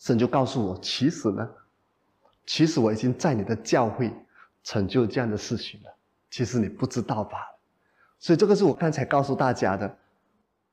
[0.00, 1.48] 神就告诉我：其实呢，
[2.44, 4.12] 其实我已经在你的教会
[4.64, 5.96] 成就这样的事情了。
[6.28, 7.58] 其实你不知道罢了。
[8.18, 9.98] 所以这个是我刚才告诉大家的。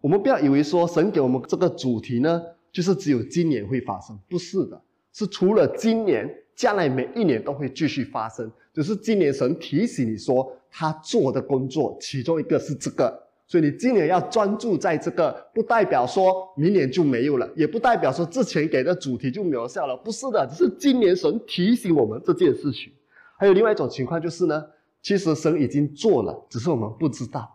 [0.02, 4.82] 我们不要以为说神给我们这个主题呢，就是只有今年会发生，不是的，
[5.14, 8.52] 是除了今年，将来每一年都会继续发生。
[8.74, 22.92] 只是今年神提醒你说，他做的工作其中一个是这个，所以你今年要专注在这个，不代表说明年就没有了，也不代表说之前给的主题就没有效了，不是的，只是今年神提醒我们这件事情。
[23.38, 24.66] 还有另外一种情况就是呢，
[25.04, 27.48] 其实神已经做了，只是我们不知道。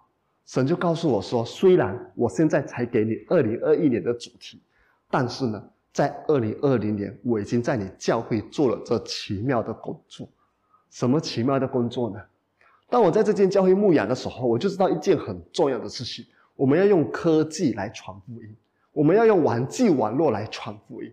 [0.46, 4.62] 神就告诉我说，虽然我现在才给你二零二一年的主题，
[5.10, 5.62] 但是呢，
[5.98, 10.28] 在二零二零年我已经在你教会做了这奇妙的工作。
[10.92, 12.20] 什么奇妙的工作呢？
[12.88, 18.56] 当我在这间教会牧养的时候，我就知道一件很重要的事情：我们要用科技来传福音，
[18.92, 21.12] 我们要用网际网络来传福音。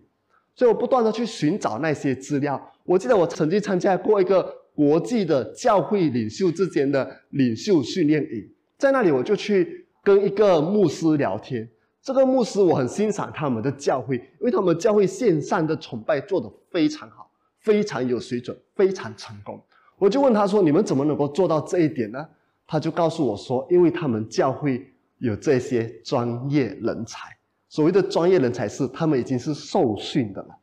[0.54, 2.72] 所以我不断的去寻找那些资料。
[2.84, 11.68] 我记得我曾经参加过一个国际的教会领袖之间的领袖训练营，在那里我就去跟一个牧师聊天。
[12.06, 17.28] 这个牧师我很欣赏他们的教会，因为他们教会线上的崇拜做得非常好。
[17.58, 19.60] 非常有水准，非常成功。
[19.98, 22.24] 我就问他说：“你们怎么能够做到这一点呢？”
[22.64, 24.88] 他就告诉我说：“因为他们教会
[25.18, 27.36] 有这些专业人才。
[27.68, 30.56] 所谓的专业人才是他们已经是受训的了，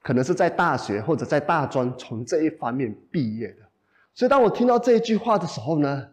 [0.00, 3.56] 可能是在大学或者在大专从这一方面毕业的。
[4.14, 6.08] 所以当我听到这一句话的时候呢，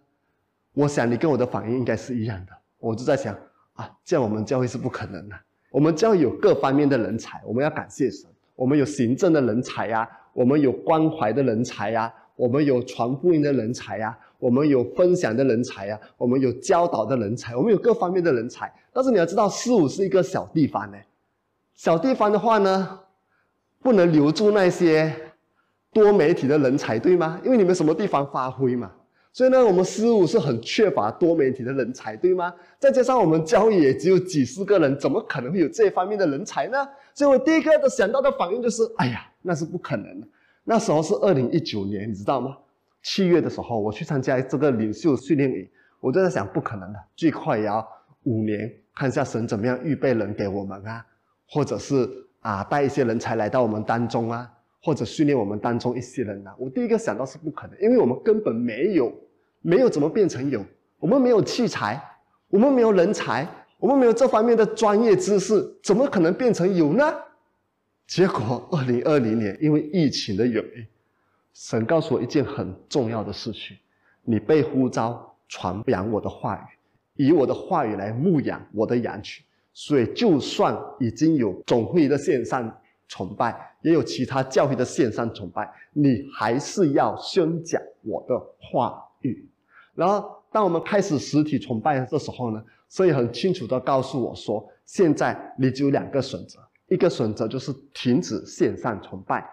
[0.74, 2.52] 我想你跟我的反应应该是一样的。
[2.80, 3.34] 我就在想
[3.78, 5.36] 啊，这样我们教会是不可能的。
[5.72, 18.74] 我们教会有各方面的人才，我们要感谢神。”我们有行政的人才呀，我们有关怀的人才呀，我们有传福音的人才呀，我们有分享的人才呀，我们有教导的人才，我们有各方面的人才。
[18.92, 20.98] 但是你要知道，四五是一个小地方呢，
[21.76, 23.00] 小地方的话呢，
[23.80, 25.14] 不能留住那些
[25.94, 27.40] 多媒体的人才，对吗？
[27.46, 28.92] 因为你们什么地方发挥嘛。
[29.38, 32.52] 所以呢，我们事务是很缺乏多媒体的人才，对吗？
[32.80, 36.90] 再加上我们教育也只有几十个人，怎么可能会有这方面的人才呢？
[37.14, 40.28] 所以我第一个的想到的反应就是，哎呀，那是不可能的。
[40.64, 42.58] 那时候是二零一九年，你知道吗？
[43.04, 45.70] 七月的时候，我去参加这个领袖训练营，
[46.00, 47.88] 我就在想，不可能的，最快也要
[48.24, 51.06] 五年，看一下神怎么样预备人给我们啊，
[51.48, 56.56] 或者是啊带一些人才来到我们当中啊，或者训练我们当中一些人啊。
[56.58, 59.14] 我第一个想到是不可能，因为我们根本没有。
[59.62, 60.64] 没有怎么变成有？
[61.00, 62.02] 我们没有器材，
[62.50, 67.14] 我们没有人才，我们没有这方面的专业知识，怎么可能变成有呢？
[68.08, 70.88] 结果二零二零年因为疫情的原因，
[71.54, 73.78] 神告诉我一件很重要的事情：
[74.24, 79.44] 你被呼召传扬我的话语，以我的话语来牧养我的羊群。
[79.74, 82.76] 所以，就算已经有总会的线上
[83.08, 89.07] 崇拜，也有其他教会的线上崇拜，你还是要宣讲我的话。
[89.96, 99.44] 然后，当我们开始实体崇拜的时候呢，所以很清楚的告诉我说，现在你只有两个选择，一个选择就是停止线上崇拜，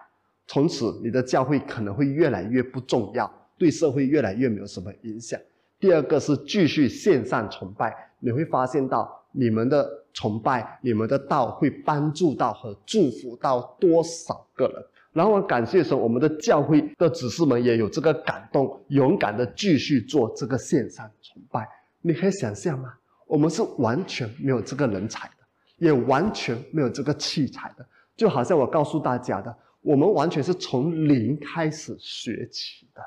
[0.47, 5.39] 从此你的教会可能会越来越不重要，对社会越来越没有什么影响；
[5.79, 14.85] 第二个是继续线上崇拜，你会发现到你们的崇拜、你们的道会帮助到和祝福到多少个人。
[15.15, 21.65] 然后我感谢说，我们的教会的指示们也有这个感动，勇敢的继续做这个线上崇拜。
[22.01, 22.93] 你可以想象吗？
[23.25, 25.33] 我们是完全没有这个人才的，
[25.77, 27.85] 也完全没有这个器材的，
[28.17, 33.01] 就好像我告诉大家的，我们完全是从零开始学起的。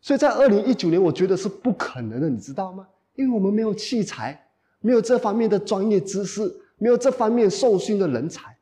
[0.00, 2.86] 所以在二零一九年，我觉得是不可能的，你知道吗？
[3.16, 4.40] 因为我们没有器材，
[4.78, 6.42] 没有这方面的专业知识，
[6.78, 8.56] 没有这方面受训的人才。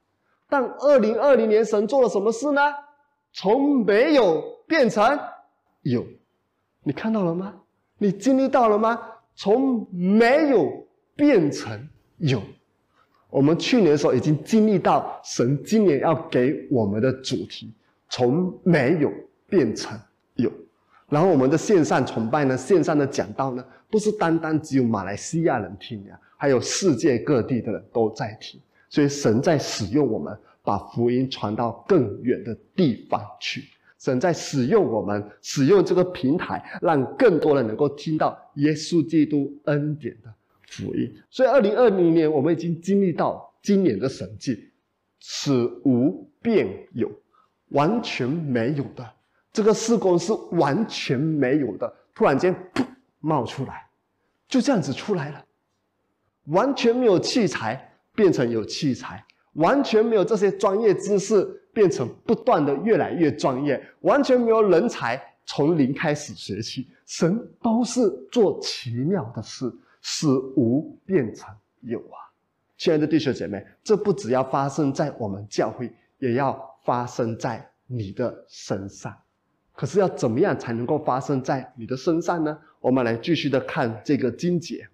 [0.51, 2.61] 但二零二零年，神做了什么事呢？
[3.33, 5.19] 从没有变成
[5.83, 6.05] 有，
[6.83, 7.55] 你看到了吗？
[7.97, 9.01] 你经历到了吗？
[9.37, 10.69] 从没有
[11.15, 12.43] 变成有。
[13.31, 17.73] 我们去年的时候已经经历到神今年要给我们的主题：
[18.09, 19.09] 从没有
[19.49, 19.97] 变成
[20.35, 20.51] 有。
[21.09, 28.61] 然后我们的线上崇拜呢，线上的讲道呢，不是单单只有马来西亚人听呀，还有世界各地的人都在听。
[28.91, 33.65] 所以神在使用我们，把福音传到更远的地方去。
[33.99, 40.35] 神在使用我们，使用这个平台，让更多人能够听到耶稣基督恩典的
[40.69, 41.15] 福音。
[41.31, 44.71] 所以，二零二零年我们已经经历到今年的神迹，
[45.21, 47.13] 此无变有，
[47.69, 49.09] 完全没有的
[49.53, 52.85] 这个施工是完全没有的，突然间噗
[53.21, 53.87] 冒出来，
[54.49, 55.45] 就这样子出来了，
[56.47, 57.87] 完全没有器材。
[58.15, 66.89] 变成有器材，完全没有这些专业知识，变成不断的越来越专业，完全没有人才，从零开始学习。
[67.07, 71.49] 神都是做奇妙的事，使无变成
[71.81, 72.19] 有啊！
[72.77, 79.17] 亲爱的弟兄姐妹，这不只要发生在我们教会，也要发生在你的身上。
[79.75, 82.59] 可是要怎么样才能够发生在你的身上呢？
[82.81, 84.87] 我们来继续的看这个经节。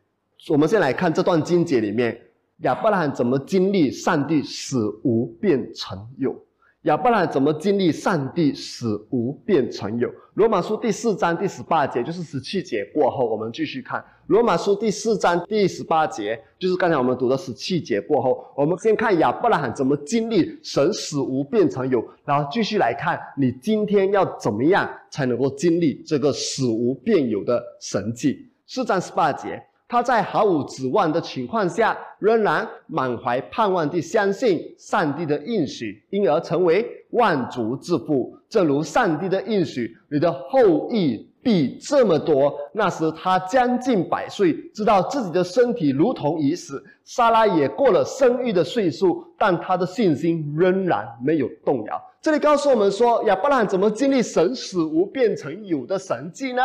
[0.48, 2.20] 我们先来看这段经节里面。
[2.62, 6.34] 亚伯拉罕怎么经历上帝使无变成有？
[6.82, 10.10] 亚伯拉罕怎么经历上帝使无变成有？
[10.34, 28.48] 罗马书第四章第十八节就是十七节过后，我们继续看罗马书第四章第十八节，就是刚才我们读的十七节过后，我们先看亚伯拉罕怎么经历神使无变成有，然后继续来看你今天要怎么样才能够经历这个使无变有的神迹。
[28.66, 29.62] 四章十八节。
[29.88, 38.36] 他在毫无指望的情况下，仍然满怀盼望地相信上帝的应许，因而成为万族之父。
[38.48, 42.52] 正如上帝的应许，你的后裔必这么多。
[42.72, 46.84] 那时他将近百岁，知道自己的身体如同已死。
[47.04, 52.02] 莎拉也过了生育的岁数，但他的信心仍然没有动摇。
[52.20, 56.62] 这里告诉我们说，亚伯拉罕怎么经历神死无变成有的神迹呢？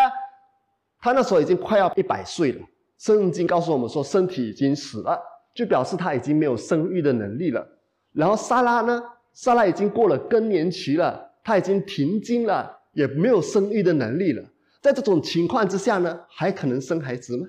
[0.99, 2.61] 他那时候已经快要一百岁了。
[3.01, 5.19] 圣经告诉我们说，身体已经死了，
[5.55, 7.67] 就表示他已经没有生育的能力了。
[8.11, 9.01] 然后莎拉呢？
[9.33, 14.43] 莎拉已经过了更年期了，她已经停经了，也没有生育的能力了。
[14.81, 17.47] 在这种情况之下呢，还可能生孩子吗？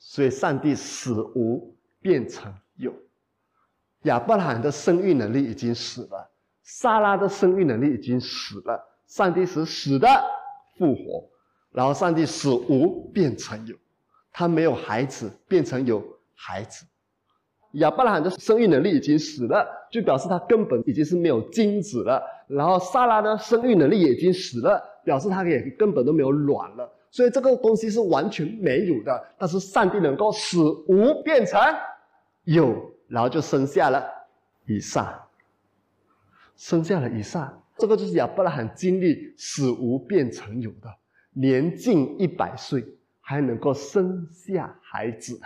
[0.00, 2.92] 所以，上帝死无变成有。
[4.02, 6.28] 亚伯拉罕的生育能力已经死了，
[6.64, 8.82] 莎拉的生育能力已经死了。
[9.06, 10.08] 上帝使死的
[10.76, 11.30] 复活，
[11.70, 13.76] 然后上帝死无变成有。
[14.32, 16.02] 他没有孩子，变成有
[16.34, 16.86] 孩子，
[17.72, 22.22] 亚伯拉罕的生育能力已经死了，就表示他根本已经是没有精子了。
[22.48, 26.90] 然后萨拉呢，生育能力也已经死了，表示他也根本都没有卵了。
[27.10, 29.24] 所以这个东西是完全没有的。
[29.38, 31.60] 但是上帝能够使无变成
[32.44, 32.74] 有，
[33.08, 34.04] 然后就生下了
[34.66, 35.28] 以撒，
[36.56, 37.56] 生下了以撒。
[37.76, 40.88] 这个就是亚伯拉罕经历使无变成有的，
[41.32, 42.84] 年近一百岁。
[43.30, 45.40] 还能够生下孩子，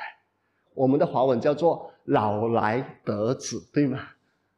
[0.72, 4.00] 我们的华文叫做老来得子，对吗？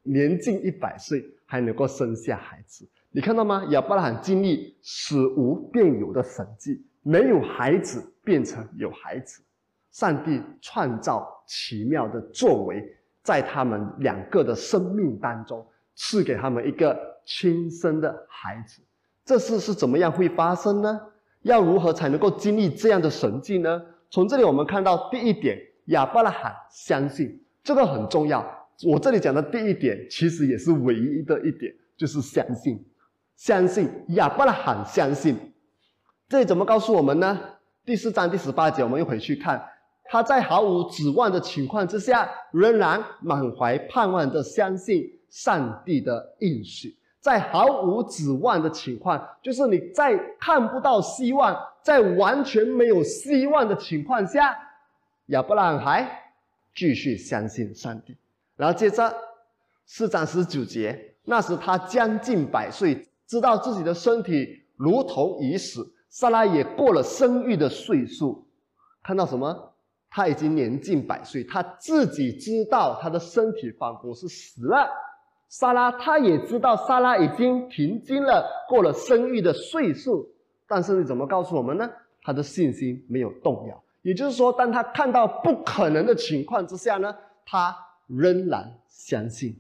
[0.05, 3.65] 年近一百岁还能够生下孩子，你看到吗？
[3.71, 9.43] 亚伯拉罕经历死无变有的神迹，没有孩子变成有孩子，
[9.91, 12.81] 上帝创造奇妙的作为，
[13.25, 15.67] 在他们两个的生命当中
[15.97, 18.81] 赐给他们一个亲生的孩子，
[19.25, 21.01] 这事是怎么样会发生呢？
[21.47, 23.81] 要如何才能够经历这样的神迹呢？
[24.11, 28.45] 从这里我们看到第一点，亚伯拉罕相信这个很重要。
[28.85, 32.85] 我这里讲的第一点，其实也是唯一的一点，就是相信。
[33.37, 35.37] 相信亚伯拉罕相信，
[36.29, 37.39] 这里怎么告诉我们呢？
[37.85, 39.65] 第四章第十八节，我们又回去看，
[40.07, 46.97] 他在毫无指望的情况之下，仍然满怀盼望的相信上帝的应许。
[47.27, 54.57] 在毫无指望的情况，就是你在看不到希望，在完全没有希望的情况下，
[55.27, 56.23] 亚伯拉罕还
[56.73, 58.17] 继续相信上帝。
[58.55, 59.13] 然后接着
[59.87, 68.47] 四章十九节，那时他将近百岁，知道自己的身体如同已死，萨拉也过了生育的岁数。
[69.03, 69.73] 看到什么？
[70.09, 74.89] 他已经年近百岁，他自己知道他的身体仿佛是死了。
[75.59, 80.29] 莎拉，他也知道莎拉已经停经了，过了生育的岁数，
[80.69, 81.91] 但是你怎么告诉我们呢？
[82.21, 87.75] 他的信心没有动摇，也就是说，当他看到不可能的情况之下呢，他
[88.07, 89.59] 仍然相信。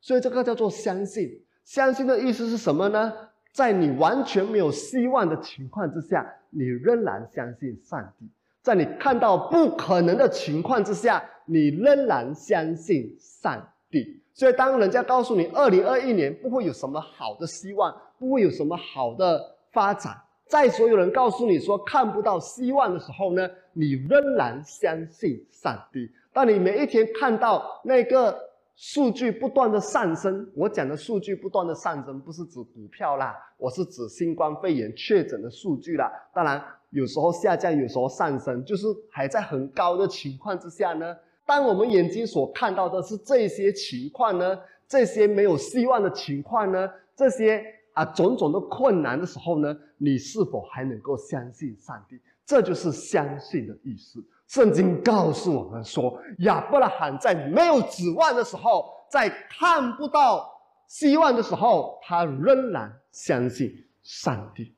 [0.00, 1.42] 所以这个叫做相信。
[1.64, 3.12] 相信的意思是什么呢？
[3.52, 8.26] 在你完全没有希望的情况之下，你仍然相信上帝；
[8.62, 14.20] 在你看到不可能的情况之下，你仍然相信上帝。
[14.34, 20.12] 所以，当人家告诉你二零二一年不会有什么好的希望，不会有什么好的发展，
[20.48, 26.10] 在所有人告诉你说看不到希望的时候呢，你仍然相信上帝。
[26.32, 28.36] 当你每一天看到那个
[28.74, 36.10] 数据不断的上升，我讲的数据不断的上升，不是指股票啦，我是指新冠肺炎确诊的数据啦。
[36.34, 36.60] 当然，
[36.90, 41.16] 有时候下降，有时候上升，就是还在很高的情况之下呢。
[41.46, 52.18] 当我们眼睛所看到的是这些情况呢，这些没有希望的情况呢，这些啊种种的困难的时候呢，你是否还能够相信上帝？
[52.46, 54.22] 这就是相信的意思。
[54.46, 60.50] 圣经告诉我们说，亚伯拉罕在没有指望的时候，在看不到
[60.86, 64.74] 希望的时候，他仍然相信上帝。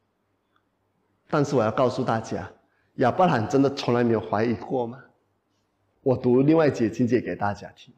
[1.28, 2.48] 但是我要告诉大家，
[2.96, 4.98] 亚伯拉罕真的从来没有怀疑过吗？
[6.06, 7.92] 我读另外解经节给大家听。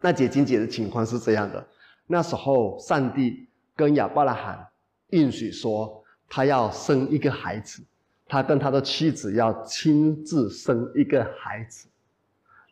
[0.00, 1.62] 那解经节的情况是这样的：
[2.06, 3.46] 那时候，上帝
[3.76, 4.66] 跟亚伯拉罕
[5.10, 7.84] 应许说，他要生一个孩子，
[8.26, 11.86] 他跟他的妻子要亲自生一个孩子。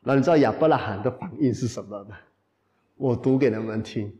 [0.01, 2.17] 那你知道亚伯拉罕的反应是什么吗？
[2.97, 4.09] 我读给你们听，《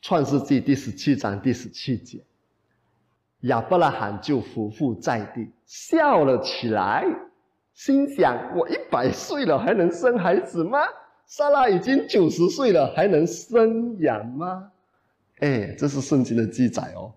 [0.00, 2.22] 创世纪》第十七章第十七节，
[3.40, 7.04] 亚伯拉罕就伏伏在地，笑了起来。
[7.74, 10.78] 心想：我一百岁了，还能生孩子吗？
[11.26, 14.70] 莎拉已经九十岁了，还能生养吗？
[15.40, 17.12] 哎，这是圣经的记载哦，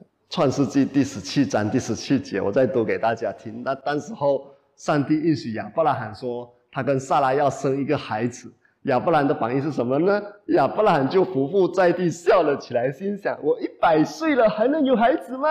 [0.28, 3.62] 《创世纪》第十七章第十七节，我再读给大家听。
[3.64, 8.52] 那当时候，上帝应许亚伯拉罕说，他跟莎拉要生一个孩子。
[8.82, 10.22] 亚伯兰的反应是什么呢？
[10.48, 15.48] 亚伯拉罕就伏伏在地，笑了起来，心想：我一百岁了，还能有孩子吗？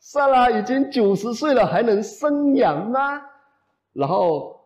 [0.00, 3.22] 莎拉已经九十岁了，还能生养吗？
[3.94, 4.60] 然后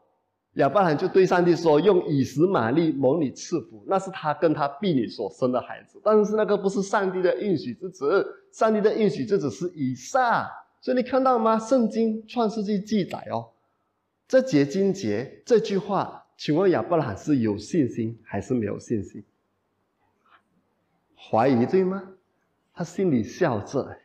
[0.55, 6.01] 亚伯兰就对上帝说：“用以实玛利蒙你赐福，那是他跟他婢女所生的孩子。
[6.03, 10.51] 但是那个不是上帝的应许之子，上帝的应许之子是以撒。
[10.81, 11.59] 所以你看到吗？
[11.59, 13.51] 圣经创世纪记载哦，
[14.27, 19.23] 这结晶节这句话，请问亚伯兰是有信心还是没有信心？
[21.15, 22.03] 怀疑对吗？
[22.75, 23.97] 他心里笑着，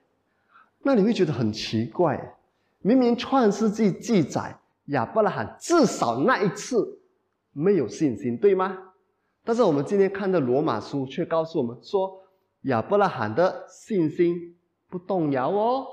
[0.81, 2.35] 那你会觉得很奇怪，
[2.81, 4.59] 明明创世纪记载。
[4.85, 7.01] 亚伯拉罕至少那一次
[7.51, 8.77] 没有信心，对吗？
[9.43, 12.23] 但是我们今天看的罗马书却告诉我们说，
[12.63, 14.57] 亚伯拉罕的信心
[14.89, 15.85] 不动摇哦。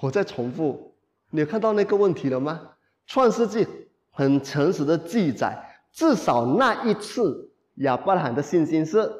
[0.00, 0.94] 我再重复，
[1.30, 2.72] 你看到那个问题了吗？
[3.06, 3.66] 创世纪
[4.10, 9.10] 很诚实的记载，至少那一次亚伯拉罕的信心是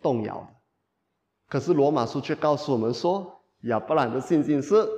[0.00, 0.48] 动摇的。
[1.48, 4.88] 可是罗马书却告诉我们说，亚伯拉罕的信心是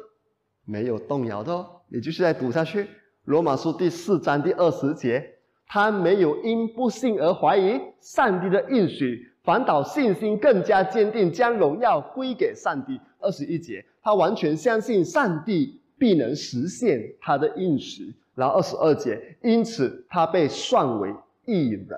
[0.64, 1.66] 没有动摇的哦。
[1.88, 2.86] 你继续再读下去，
[3.24, 5.34] 罗马书第四章第二十节，
[5.66, 13.00] 他没有因不信而怀疑上帝的应许，反倒信心更加坚定，将荣耀归给上帝。
[13.20, 18.14] 二十一节，他完全相信上帝必能实现他的应许。
[18.34, 21.14] 然后二十二节，因此他被算为
[21.46, 21.88] 义人。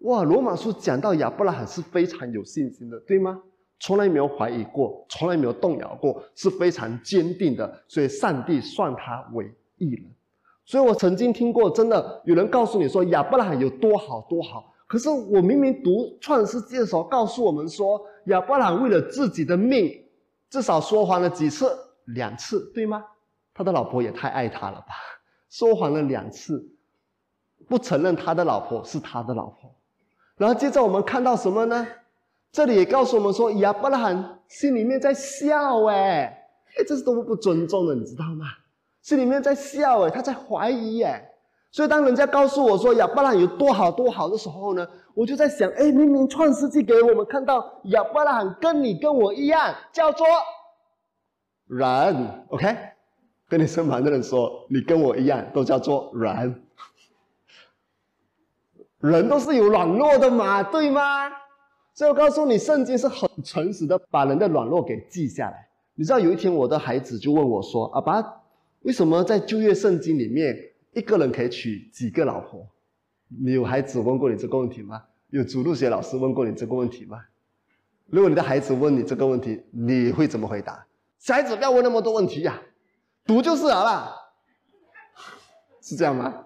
[0.00, 3.42] 哇，罗马书讲到亚伯拉罕是非常有信心的，对吗？
[3.78, 7.82] 从来没有怀疑过，从来没有动摇过，是非常坚定的。
[7.86, 10.04] 所以上帝算他为义人。
[10.64, 20.04] 所以我曾经听过，真的有人告诉你说亚伯拉罕有多好多好，可是我明明读创世纪的时候告诉我们说，亚伯拉罕为了自己的命，
[20.50, 21.70] 至少说谎了几次，
[22.06, 23.04] 两次，对吗？
[23.54, 24.94] 他的老婆也太爱他了吧，
[25.48, 26.68] 说谎了两次，
[27.68, 29.72] 不承认他的老婆是他的老婆。
[30.36, 31.86] 然后接着我们看到什么呢？
[32.56, 38.46] 这里也告诉我们说，亚伯拉罕心里面在笑，哎，哎，这是多么不尊重的，你知道吗？
[39.02, 41.22] 心里面在笑，哎，他在怀疑，哎，
[41.70, 50.26] 所以当人家告诉我说亚伯拉罕有多好多好的时候呢，我就在想，哎，明明创世纪给我们看到亚伯拉罕跟你跟我一样，叫做
[51.66, 52.74] 人，OK，
[53.50, 56.64] 跟你身旁的人说，你跟我一样，都叫做人，
[59.00, 61.30] 人都是有软弱的嘛，对吗？
[61.96, 65.66] 所以我告诉你，圣经是很诚实的，把人的软弱给记下来。
[65.94, 68.22] 你知道有一天我的孩子就问我说：“阿爸，
[68.82, 70.54] 为什么在旧约圣经里面
[70.92, 72.68] 一个人可以娶几个老婆？”
[73.42, 75.02] 你有孩子问过你这个问题吗？
[75.30, 77.18] 有主路学老师问过你这个问题吗？
[78.08, 80.86] 如果你的孩子问你这个问题，你会怎么回答？
[81.18, 82.60] 小孩子不要问那么多问题呀，
[83.24, 84.14] 读就是好了，
[85.80, 86.44] 是这样吗？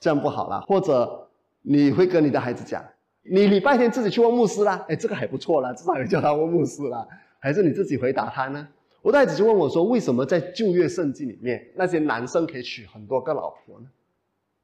[0.00, 0.62] 这样不好了。
[0.62, 1.28] 或者
[1.60, 2.82] 你会跟你的孩子讲？
[3.28, 7.06] 你礼拜天自己去问牧师啦，哎，这个还不错啦，至少你叫他问牧师啦。
[7.38, 8.66] 还是你自己回答他呢？
[9.02, 13.86] 我的孩子就问我说：“为什么在旧约圣经里面，那些男生可以娶很多个老婆呢？”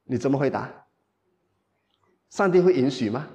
[0.05, 0.69] 你怎么回答？
[2.29, 3.29] 上帝会允许吗？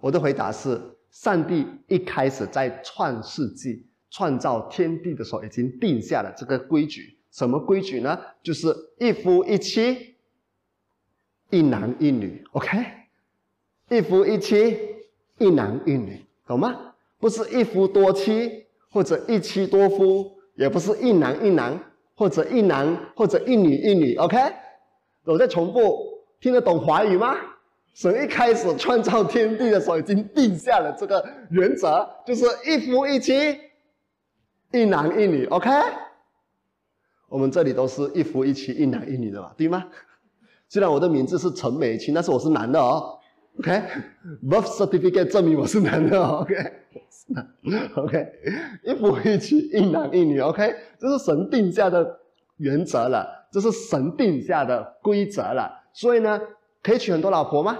[0.00, 0.78] 我的回答是：
[1.10, 7.16] 上帝一开始在创世纪创造天地的时候，已经定下了这个规矩。
[7.30, 8.20] 什么规矩呢？
[8.42, 10.16] 就是一夫一妻，
[11.48, 12.44] 一男一女。
[12.52, 12.97] OK。
[13.90, 14.76] 一夫一妻，
[15.38, 16.76] 一男一女，懂吗？
[17.18, 21.78] 不是一夫多妻，或者一妻多夫，也不是一男一男，
[22.14, 24.14] 或者一男或者一女一女。
[24.16, 24.36] OK，
[25.24, 25.98] 我再重复，
[26.40, 27.34] 听得懂华语吗？
[27.94, 33.58] 神一开始创造天地的时候，已经定下了这个原则，就是一夫一妻，
[34.70, 35.46] 一男一女。
[35.46, 35.70] OK，
[37.28, 39.84] 我们这里都是一夫一妻，一男一女的吧，对吗？
[40.68, 43.17] 虽然我的名字是陈美清，但是我是男的哦。
[43.58, 46.22] OK，birth certificate 证明我是男的。
[46.22, 48.26] OK，OK，
[48.84, 50.38] 一夫一妻，一男一女。
[50.38, 52.20] OK，这是神定下的
[52.58, 55.68] 原则了，这是神定下的规则了。
[55.92, 56.40] 所以呢，
[56.84, 57.76] 可以娶很多老婆吗？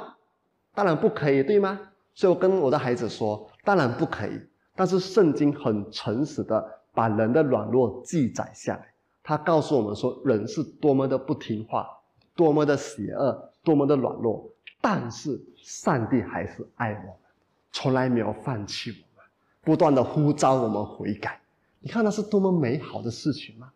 [0.74, 1.78] 当然不可以，对吗？
[2.12, 4.32] 所以我跟我的孩子说，当然不可以。
[4.74, 8.84] 但是圣经很诚实的把人的软弱记载下来，
[9.22, 11.86] 他告诉我们说，人是多么的不听话，
[12.34, 14.50] 多么的邪恶，多么的软弱。
[14.80, 17.12] 但是上帝还是爱我们，
[17.72, 19.26] 从来没有放弃我们，
[19.62, 21.40] 不断的呼召我们悔改。
[21.80, 23.70] 你看那是多么美好的事情吗？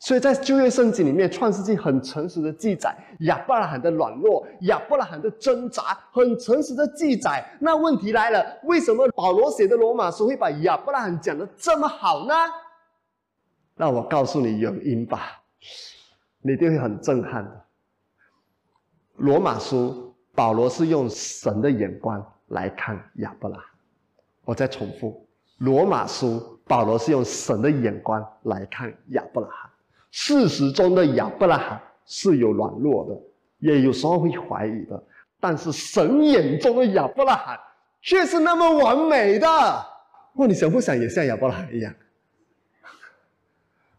[0.00, 7.44] 所以在旧约圣经里面，创世纪很诚实的记载亚伯拉罕的软弱，亚伯拉罕的挣扎，很诚实的记载。
[7.60, 12.34] 那问题来了，为什么保罗写的罗马书会把亚伯拉罕讲的这么好呢？
[13.74, 15.40] 那我告诉你原因吧，
[16.42, 17.64] 你一定会很震撼的。
[19.16, 20.07] 罗马书。
[20.38, 23.66] 保罗是用神的眼光来看亚伯拉罕。
[24.44, 25.26] 我再重复，
[25.58, 29.68] 罗马书保罗是用神的眼光来看亚伯拉罕。
[30.12, 33.20] 事实中的亚伯拉罕是有软弱的，
[33.58, 35.02] 也有时候会怀疑的，
[35.40, 37.58] 但是神眼中的亚伯拉罕
[38.00, 39.48] 却是那么完美的。
[39.48, 41.92] 哇，你想不想也像亚伯拉罕一样？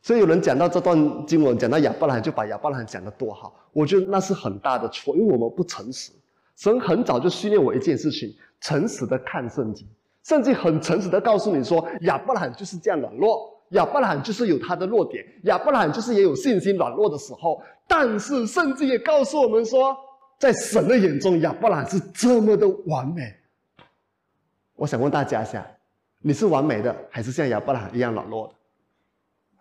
[0.02, 3.54] 所以有人讲到这段经文，讲到亚伯拉罕，就把亚伯拉罕讲得多好。
[3.74, 6.14] 我觉得那是很大的错，因为我们不诚实。
[6.60, 9.88] 神很早就训练我一件事情：诚实的看圣经。
[10.24, 17.64] 圣经很诚实的告诉你说，亚伯拉罕就是这样软弱，亚伯拉罕就是有他的弱点，亚伯拉罕就是也有信心软弱的时候。
[17.88, 19.96] 但是圣经也告诉我们说，
[20.38, 23.34] 在神的眼中，亚伯拉罕是这么的完美。
[24.76, 25.66] 我想问大家一下：
[26.22, 28.54] 你是完美的，还是像亚伯拉罕一样软弱的？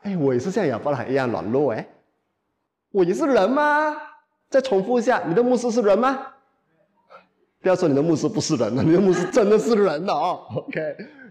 [0.02, 1.88] 哎，我也是像亚伯拉罕一样软弱哎，
[2.90, 3.96] 我也是人吗？
[4.50, 6.26] 再重复一下，你的牧师是人吗？
[7.60, 10.40] 不要说你的牧师不是人了，你的牧师真的是人了哦。
[10.54, 10.80] OK，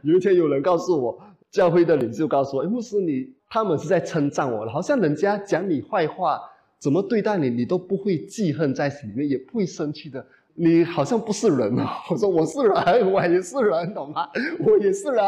[0.03, 1.17] 有一天有人告诉我，
[1.49, 6.41] 教会的领袖告诉我，哎，牧师你他们是在称赞我，好像人家讲你坏话，
[6.79, 10.25] 怎么对待你，你都不会记恨在心里面，也不会生气的。
[10.53, 11.85] 你好像不是人哦。
[12.09, 14.27] 我说我是人，我也是人，懂吗？
[14.65, 15.23] 我也是人，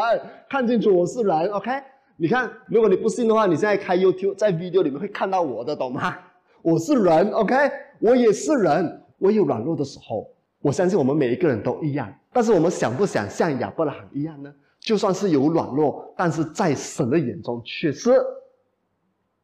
[0.50, 1.48] 看清楚我是人。
[1.52, 1.70] OK，
[2.18, 6.14] 你看，如果你不信的话，你现在开 YouTube，在 video 里面会看到我的，懂吗？
[6.60, 7.54] 我是人，OK，
[8.00, 10.28] 我也是人，我有软弱的时候。
[10.60, 14.54] 我相信我们每一个人都一样，但是我们想不想像亚伯拉罕一样呢？
[14.78, 18.12] 就算是有软弱，但是在神的眼中却是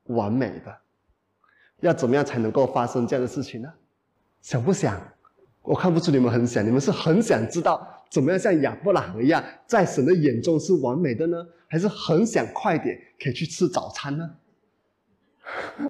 [0.05, 0.75] 完美的。
[1.81, 3.73] 要怎么样才能够发生这样的事情呢？
[4.41, 4.99] 想不想？
[5.63, 11.47] 我看不出你们很想，你们是很想知道怎么样像亚伯拉罕一样，在神的眼中是完美的呢？
[11.69, 14.31] 还是很想快点可以去吃早餐呢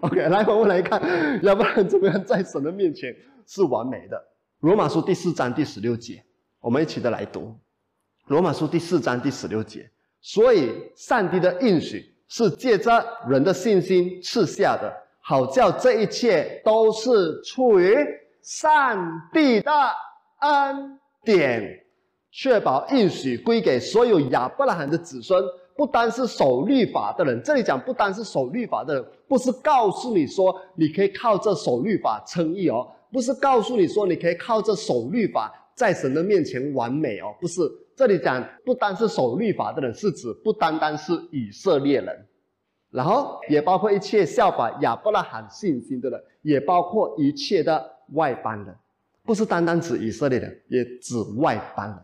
[0.01, 1.01] ？OK，来，我们来看
[1.45, 3.15] 亚伯拉罕怎么样在神的面前
[3.47, 4.25] 是完美的。
[4.67, 6.21] 罗马书第四章第十六节，
[6.61, 7.55] 我们一起的来读。
[8.27, 9.89] 罗马书第四章第十六节，
[10.21, 12.91] 所以上帝的应许是借着
[13.29, 17.97] 人的信心赐下的，好叫这一切都是出于
[18.43, 18.99] 上
[19.33, 19.71] 帝的
[20.41, 21.63] 恩典，
[22.33, 25.41] 确保应许归给所有亚伯拉罕的子孙，
[25.77, 27.41] 不单是守律法的人。
[27.41, 32.85] 这里讲不单是守律法的人，不是告诉你说你可以靠这守律法称义哦。
[33.13, 37.61] 不是告诉你说你可以靠着守律法在神的面前完美哦，不是。
[37.95, 42.27] 这里讲不单是守律法的人，是指不单单是以色列人，
[42.91, 48.77] 然后也包括一切效法亚伯拉罕信心的人，也包括一切的外邦人，
[49.25, 51.99] 不是单单指以色列人，也指外邦人。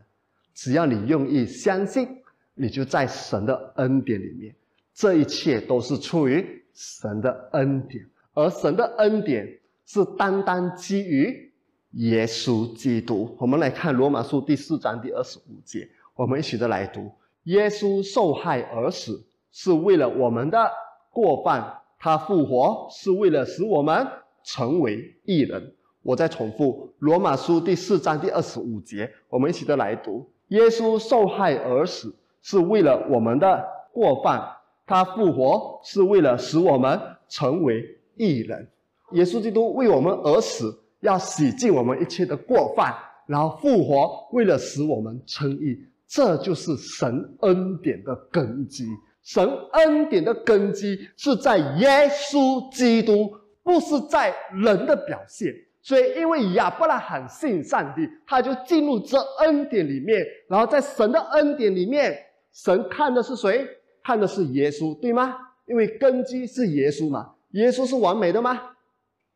[0.55, 2.09] 只要你愿意相信，
[2.55, 4.55] 你就在神的恩典里面。
[4.95, 9.47] 这一切都是出于神的恩典，而神的恩典。
[9.85, 11.53] 是单单基于
[11.93, 13.37] 耶稣基督。
[13.39, 17.11] 我们来看罗马书第四章第二十五节，我们一起的来读：
[17.45, 20.71] 耶稣受害而死，是为了我们的
[21.11, 21.63] 过犯；
[21.99, 24.07] 他复活，是为了使我们
[24.43, 25.75] 成为义人。
[26.03, 34.41] 我再重复罗马书第四章第二十五节，我们一起的来读：耶稣受害而死，是为了我们的过犯；
[34.87, 37.85] 他复活，是为了使我们成为
[38.17, 38.69] 义人。
[39.15, 42.95] 耶稣基督为我们而死，要洗净我们一切的过犯，
[43.27, 45.79] 然后复活，为了使我们称义。
[46.07, 48.85] 这就是神恩典的根基。
[49.23, 53.31] 神恩典的根基是在耶稣基督，
[53.63, 55.53] 不是在人的表现。
[55.81, 60.25] 所以，因为亚伯拉罕信上帝，他就进入这恩典里面。
[60.49, 62.17] 然后，在神的恩典里面，
[62.53, 63.67] 神看的是谁？
[64.05, 65.35] 看的是耶稣，对吗？
[65.67, 67.31] 因为根基是耶稣嘛。
[67.53, 68.61] 耶稣是完美的吗？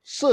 [0.09, 0.27] 是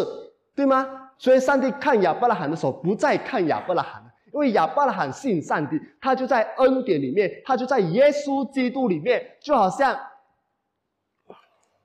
[0.56, 1.10] 对吗？
[1.18, 10.00] 所以上帝看亚伯拉罕的时候，不再看亚伯拉罕了，因为亚伯拉罕信上帝，他就在恩典里面，他就在耶稣基督里面，就好像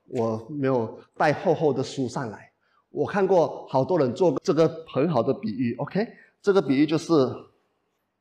[0.07, 2.51] 我没有带厚厚的书上来，
[2.91, 5.75] 我看过好多人做这个很好的比喻。
[5.77, 6.07] OK，
[6.43, 7.11] 这个比喻就是，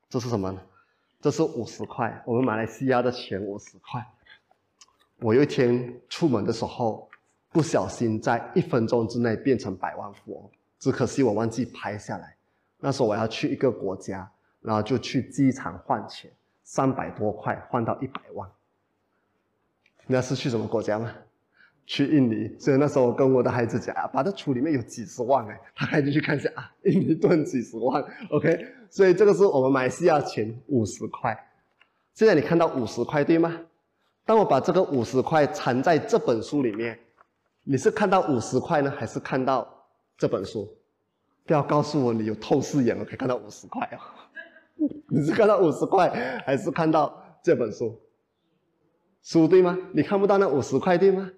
[0.08, 0.60] 这是什么呢？
[1.20, 4.02] 这是五十块，我们马来西亚的钱五十块。
[5.20, 7.07] 我有一天出门的时候。
[7.50, 12.36] 不小心在一分钟之内变成百万富翁，只可惜我忘记拍下来。
[12.78, 14.30] 那时候我要去一个国家，
[14.60, 16.30] 然后就去机场换钱，
[16.62, 18.48] 三百多块换到一百万。
[20.06, 21.12] 你要是去什么国家吗？
[21.86, 22.54] 去印尼。
[22.58, 28.04] 所以那时候我跟我的孩子讲啊，把这储里面有几十万哎，他孩子去看一下啊，印尼盾几十万。
[28.30, 31.36] OK，所以这个是我们马来西亚钱五十块。
[32.12, 33.58] 现在你看到五十块对吗？
[34.26, 36.98] 当我把这个五十块藏在这本书里面。
[37.70, 39.68] 你是看到五十块呢，还是看到
[40.16, 40.66] 这本书？
[41.44, 44.00] 不要告诉我你有透视眼，我可以看到五十块啊！
[45.08, 46.08] 你是看到五十块，
[46.46, 48.00] 还是看到这本书？
[49.22, 49.76] 书对吗？
[49.92, 51.30] 你看不到那五十块对吗？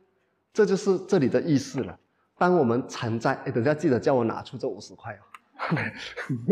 [0.52, 1.98] 这就是这里的意思了。
[2.38, 3.34] 当我们藏在……
[3.44, 5.22] 哎，等下记得叫我拿出这五十块哦。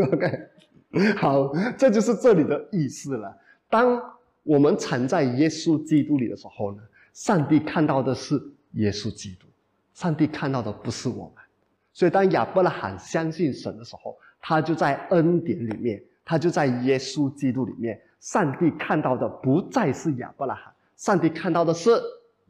[0.13, 3.33] OK，好，这就是这里的意思了。
[3.71, 4.03] 当
[4.43, 9.47] 我们藏在耶稣基督里的时候呢，上帝看到的是耶稣基督。
[9.99, 11.45] 上帝看到的不是我们，
[11.93, 18.01] 所以当亚伯拉罕相信神的时候，他就在恩典里面，他就在耶稣基督里面。
[18.21, 22.01] 上帝看到的不再是亚伯拉罕，上帝看到的是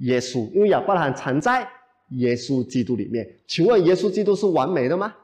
[0.01, 1.66] 耶稣，因为亚伯拉罕藏在
[2.11, 3.26] 耶稣基督里面。
[3.46, 5.14] 请问，耶稣基督是完美的吗？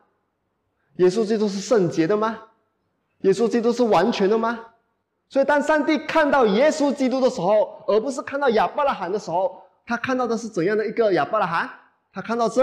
[0.96, 2.38] 耶稣基督是圣洁的吗？
[3.20, 4.58] 耶稣基督是完全的吗？
[5.28, 11.68] 所以，当上帝看到耶稣基督的时候，而不是看到亚伯拉罕的时候，他看到的是怎样的一个亚伯拉罕？
[12.14, 12.62] 他看到这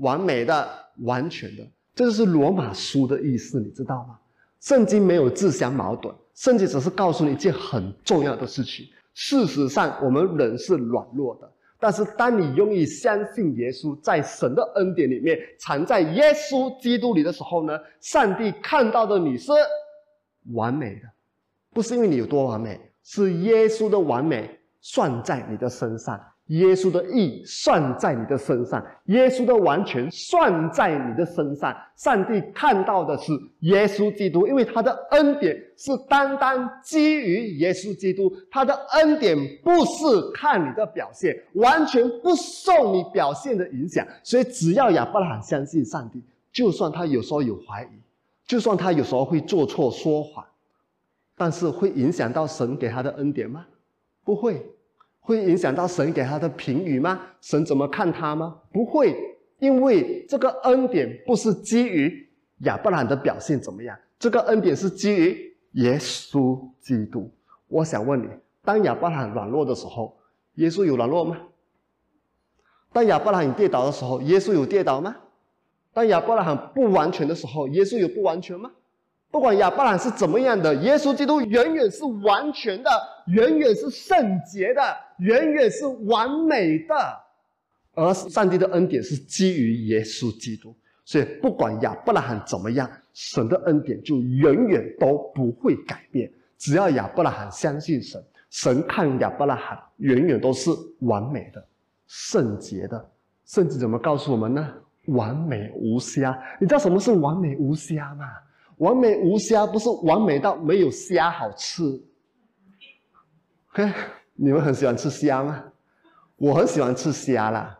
[0.00, 0.68] 完美的
[1.04, 1.62] 完全的。
[1.94, 4.18] 这就是罗马书的意思，你知道吗？
[4.60, 8.86] 圣经没有自相矛盾，圣经只是告诉你一件很重要的事情。
[9.14, 19.52] 事实上，我们人是软弱的，但是当你用意相信耶稣，在神的恩典里面藏在耶稣基督里的时候呢，上帝看到的你是
[20.54, 21.02] 完美的，
[21.74, 26.18] 不是因为你有多完美，是耶稣的完美算在你的身上。
[26.48, 31.74] 耶稣的义算在你的身上，耶稣的完全算在你的身上。
[31.96, 38.30] 上帝看到的是耶稣基督，因为他的恩典是单单基于耶稣基督。
[38.50, 44.06] 他的恩典不是看你的表现，完全不受你表现的影响。
[44.22, 46.20] 所以，只要亚伯拉罕相信上帝，
[46.52, 48.00] 就算他有时候有怀疑，
[48.46, 50.44] 就算他有时候会做错说谎，
[51.36, 53.64] 但是会影响到神给他的恩典吗？
[54.24, 54.66] 不会。
[55.22, 57.20] 会影响到神给他的评语吗？
[57.40, 58.58] 神怎么看他吗？
[58.72, 59.16] 不会，
[59.60, 62.28] 因为这个恩典不是基于
[62.64, 67.30] 亚伯兰的表现怎么样，这个恩典是基于耶稣基督。
[67.68, 68.28] 我想问你，
[68.64, 70.16] 当亚伯兰软弱的时候，
[70.56, 71.38] 耶稣有软弱吗？
[72.92, 75.16] 当亚伯拉罕跌倒的时候，耶稣有跌倒吗？
[75.94, 78.70] 当亚伯拉罕不完全的时候，耶稣有不完全吗？
[79.30, 82.90] 不管亚伯兰是怎么样的，耶稣基督远远是完全的，
[83.28, 84.82] 远远是圣洁的，
[85.22, 86.94] 远远是完美的。
[87.94, 96.32] 而上帝的恩典是基于耶稣基督，所以不管亚伯拉罕怎么样，神的恩典就远远都不会改变。
[96.56, 100.70] 只要亚伯拉罕相信神，神看亚伯拉罕远远都是
[101.00, 101.62] 完美的、
[102.06, 103.10] 圣洁的。
[103.44, 104.72] 圣经怎么告诉我们呢？
[105.06, 106.40] 完美无瑕。
[106.60, 108.24] 你知道什么是完美无瑕吗？
[108.78, 111.82] 完美无瑕不是完美到没有虾好吃。
[114.34, 115.64] 你们很喜欢吃虾吗？
[116.36, 117.78] 我很喜欢吃虾啦，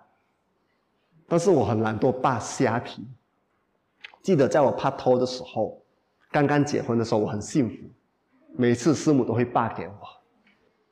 [1.27, 3.07] 但是我很懒惰扒虾皮。
[4.23, 5.83] 记得在我拍拖的时候，
[6.31, 7.77] 刚刚结婚的时候，我很幸福，
[8.57, 9.95] 每次师母都会扒给我。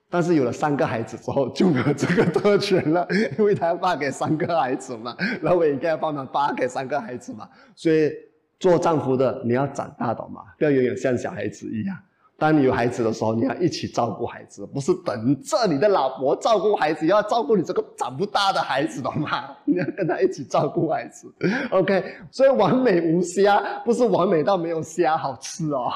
[0.08, 3.06] 但是有了三个孩子之后，就没有这个特权了，
[3.38, 8.10] 因为他要扒给三个孩子嘛，然后我应该要帮忙扒给三个孩子嘛，所以。
[8.58, 10.42] 做丈夫的，你要长大懂吗？
[10.58, 11.96] 不要永远像小孩子一样。
[12.40, 19.54] 当你有孩子的时候，你要一起照顾孩子，不是等着你的老婆照顾孩子，要照顾你这个长不大的孩子，懂吗？
[19.66, 21.30] 你要跟他一起照顾孩子。
[21.70, 25.92] OK，所以完美无瑕不是完美到没有虾好吃哦。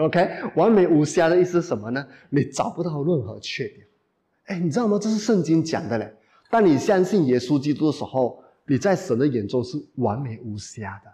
[0.00, 2.04] OK，完美无瑕的意思是什么呢？
[2.30, 3.86] 你找不到任何缺点。
[4.46, 4.98] 哎，你知道吗？
[4.98, 6.10] 这是圣经讲的嘞。
[6.50, 11.12] 当你相信耶稣基督的时候，你在神的眼中是完美无瑕的。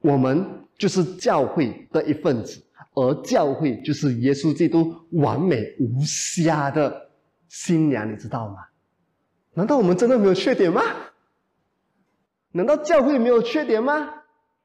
[0.00, 0.46] 我们
[0.76, 2.62] 就是教会的一份子，
[2.94, 7.10] 而教会就是耶稣基督完美无瑕的
[7.48, 8.56] 新娘，你知道吗？
[9.54, 10.82] 难道我们真的没有缺点吗？
[12.52, 14.08] 难道教会没有缺点吗？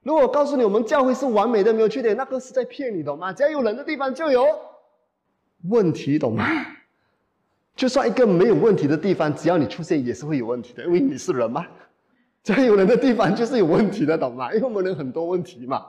[0.04, 3.34] 如果我告诉你我们教会是完美的，没有缺点，那个是在骗你，懂吗？
[3.34, 4.46] 只要有人的地方就有
[5.70, 6.46] 问题，懂吗？
[7.76, 11.66] 就算一个没有问题的地方，只要你出现，也是会有问题的，因为你是人嘛。
[12.44, 14.54] 只要有人的地方就是有问题的，懂吗？
[14.54, 15.86] 因为我们人很多问题嘛，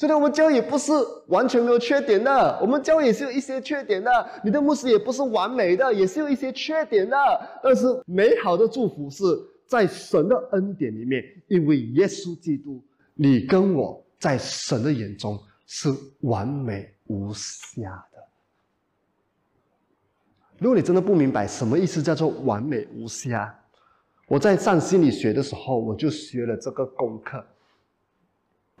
[0.00, 0.90] 所以我们教也不是
[1.26, 4.10] 完全没有缺点的，我们教也是有一些缺点的。
[4.42, 7.18] 你的牧师也不是完美的，也是有一些缺点的。
[7.62, 9.22] 但是美好的祝福是
[9.66, 12.82] 在神的恩典里面，因为耶稣基督，
[13.12, 15.90] 你跟我在神的眼中是
[16.22, 18.26] 完美无瑕的。
[20.60, 23.54] 如果你真的不明白什么意思叫做完美无瑕，
[24.28, 27.44] 我在上心理学的时候，我就学了这个功课。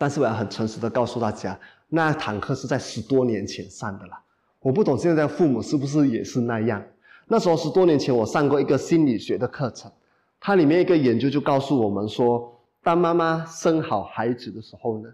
[0.00, 4.18] 但是我要很诚实的告诉大家，那堂课是在十多年前上的了。
[4.60, 6.82] 我不懂现在父母是不是也是那样。
[7.26, 9.92] 那时候十多年前，我上过一个心理学的课程，
[10.40, 12.50] 它里面一个研究就告诉我们说，
[12.82, 15.10] 当妈妈生好孩子的时候呢，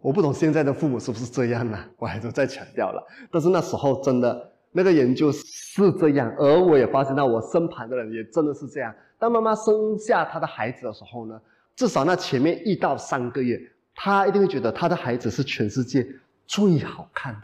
[0.00, 1.78] 我不懂现在的父母是不是这样呢？
[1.98, 3.06] 我还是再强调了。
[3.30, 4.46] 但是那时候真的。
[4.72, 8.94] 那个研究是这样，而我也发现到我身旁的人也真的是这样。
[9.18, 11.40] 当妈妈生下她的孩子的时候呢，
[11.80, 13.58] 至少那前面一到三个月，
[13.94, 16.06] 他一定会觉得他的孩子是全世界
[16.46, 17.40] 最好看的、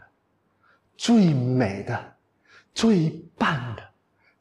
[0.95, 2.15] 最美的、
[2.71, 3.81] 最棒的，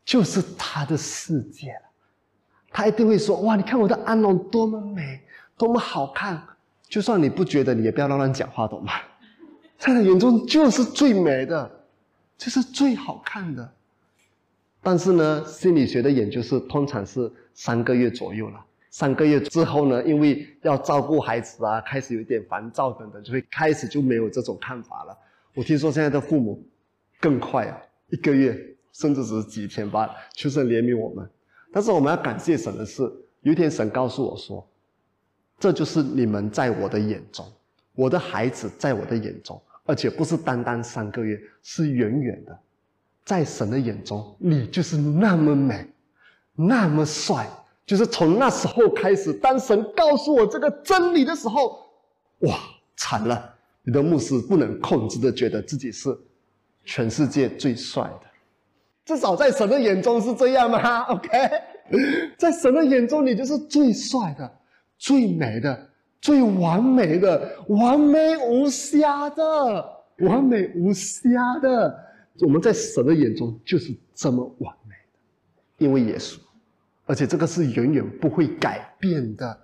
[0.05, 1.80] 就是他的世界了。
[2.70, 5.18] 他一定会说：“哇，你看我的安龙多么美，
[5.57, 6.47] 多么好看！”
[6.86, 8.92] 就算你不觉得，你也不要乱乱讲话，懂吗？
[9.78, 11.86] 在他眼中就是最美的。
[12.36, 13.72] 就是最好看的，
[14.82, 18.62] 但是呢，心理学的研究是通常是三个月左右了。
[18.99, 25.14] 三个月之后呢，因为要照顾孩子啊，开始有点烦躁等等，就会开始就没有这种看法了。
[25.53, 26.66] 我听说现在的父母
[27.20, 27.78] 更快啊，
[28.09, 28.59] 一个月
[28.92, 31.28] 甚至只是几天吧，求神怜悯我们。
[31.70, 33.03] 但是我们要感谢神的是，
[33.42, 34.66] 有一天神告诉我说
[35.61, 37.44] ：“这就是你们在我的眼中，
[37.92, 42.59] 我的孩子在我的眼中，而且不是单单三个月，是远远的，
[43.26, 45.86] 在神的眼中，你就是那么美，
[46.55, 47.47] 那么帅。”
[47.87, 51.89] 就是从那时候开始，当神告诉我这个真理的时候，
[52.41, 52.59] 哇，
[52.97, 53.55] 惨了！
[53.84, 56.11] 你的牧师不能控制的觉得自己是
[56.84, 58.26] 全世界最帅的，
[59.05, 61.03] 至少在神的眼中是这样吗？
[61.14, 61.28] OK，
[62.37, 64.51] 在神的眼中，你就是最帅的、
[64.99, 65.89] 最美的、
[66.20, 71.30] 最完美的、完美无瑕的、完美无瑕
[71.62, 71.97] 的。
[72.41, 74.95] 我们在神的眼中就是这么完美
[75.78, 76.39] 的，因为耶稣。
[77.07, 79.59] 而且这个是永远不会改变的，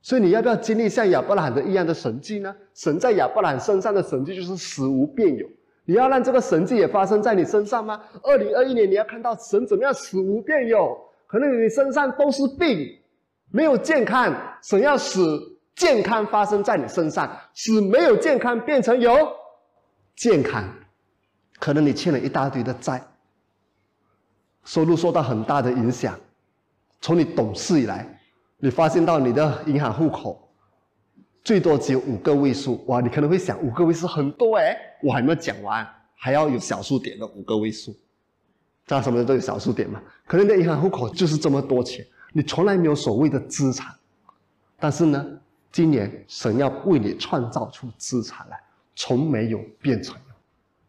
[0.00, 2.54] 所以你要不要经历像亚伯兰的一样的神迹呢？
[2.74, 5.46] 神在亚伯兰身上的神迹就是死无变有，
[5.84, 8.00] 你要让这个神迹也发生在你身上吗？
[8.22, 10.96] 二零二一年你要看到神怎么样死无变有，
[11.26, 12.98] 可能你身上都是病，
[13.50, 15.20] 没有健康，神要使
[15.74, 19.10] 健康发生在你身上，使没有健康变成有
[20.14, 20.64] 健康，
[21.58, 23.02] 可能你欠了一大堆的债，
[24.64, 26.16] 收入受到很大的影响。
[27.00, 28.06] 从你懂事以来，
[28.58, 30.52] 你发现到你的银行户口
[31.42, 33.00] 最多只有五个位数，哇！
[33.00, 37.98] 你可能会想，五个位数很多哎，我还没有讲完，还要有小数点的五个位数，知
[38.88, 40.02] 道什么都有小数点嘛？
[40.26, 43.94] 可能你的银行户口就是这么多钱，你从来没有所谓的资产，
[44.78, 45.26] 但是呢，
[45.72, 48.60] 今年神要为你创造出资产来，
[48.94, 50.14] 从没有变成，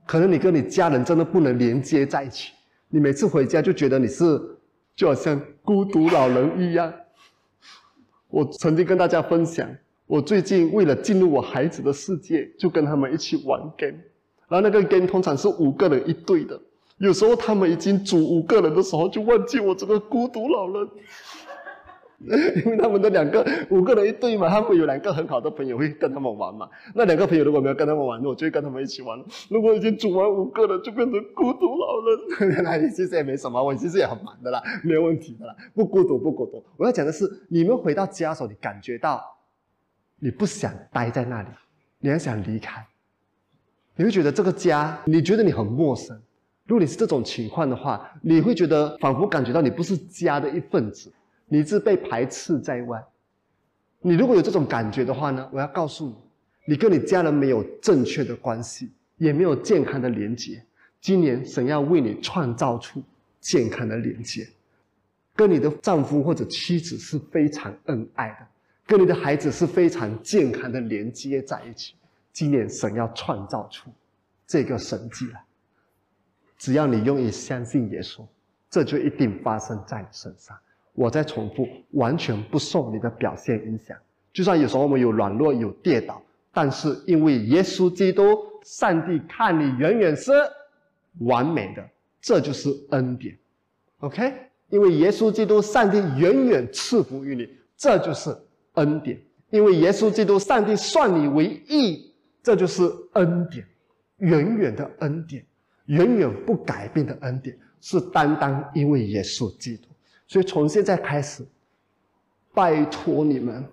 [0.06, 2.52] 可能你跟你家人真的不能连接在一起，
[2.90, 4.58] 你每次回家就觉得你是。
[4.96, 6.94] 就好像孤独老人一样。
[8.30, 9.70] 我曾经跟大家分享，
[10.08, 13.98] 我最近为了进入我孩子的世界，就跟他们一起玩 game。
[14.48, 16.60] 然后那个 game 通常是五个人一队的，
[16.98, 20.90] 有时候他们已经组五个人的时候，就忘记我这个孤独老人。
[22.64, 26.70] 因为他们的两个五个人一对嘛，他们有两个很好的朋友会跟他们玩嘛。
[26.94, 29.20] 那两个朋友如果没有跟他们玩，我就会跟他们一起玩。
[29.50, 32.62] 如果已经组完五个了，就变成孤独老人。
[32.64, 36.64] 那其实也没什么，我其实也很忙的啦，没有问题的啦，不孤独不孤独。
[36.78, 39.24] 我要讲的是，你们回到家的时候，你感觉到
[40.20, 41.50] 你不想待在那里，
[42.00, 42.86] 你还想离开，
[43.96, 46.16] 你会觉得这个家，你觉得你很陌生。
[46.68, 51.12] 如果你是这种情况的话，你会觉得仿佛感觉到你不是家的一份子。
[51.54, 53.04] 你是被排斥在外。
[54.00, 55.50] 你如果有这种感觉的话呢？
[55.52, 56.16] 我要告诉你，
[56.64, 60.64] 你跟你家人没有正确的关系，也没有健康的连接。
[61.02, 63.04] 今年神要为你创造出
[63.42, 64.48] 健康的连接，
[65.36, 68.48] 跟你的丈夫或者妻子是非常恩爱的，
[68.86, 71.96] 跟你的孩子是非常健康的连接在一起。
[72.32, 73.92] 今年神要创造出
[74.48, 75.44] 这个神迹来，
[76.58, 78.26] 只要你愿意相信耶稣，
[78.70, 80.58] 这就一定发生在你身上。
[80.94, 83.98] 我在重复，完全不受你的表现影响。
[84.34, 86.22] 就算有时候我们有软弱、有跌倒，
[86.54, 90.32] 但是因为耶稣基督，上帝看你远远是
[91.20, 91.84] 完美的，
[92.22, 93.38] 这就是恩典。
[94.00, 94.34] OK？
[94.70, 98.36] 因为耶稣基督，上帝远远赐福于你，这就是
[98.76, 99.20] 恩典。
[99.50, 102.84] 因为耶稣基督，上帝算你为义，这就是
[103.14, 103.66] 恩典，
[104.20, 105.46] 远远的恩典，
[105.88, 109.90] 远远不改变的恩典，是单单因为耶稣基督。
[110.32, 111.46] 所以从现在开始，
[112.54, 113.66] 拜托你们，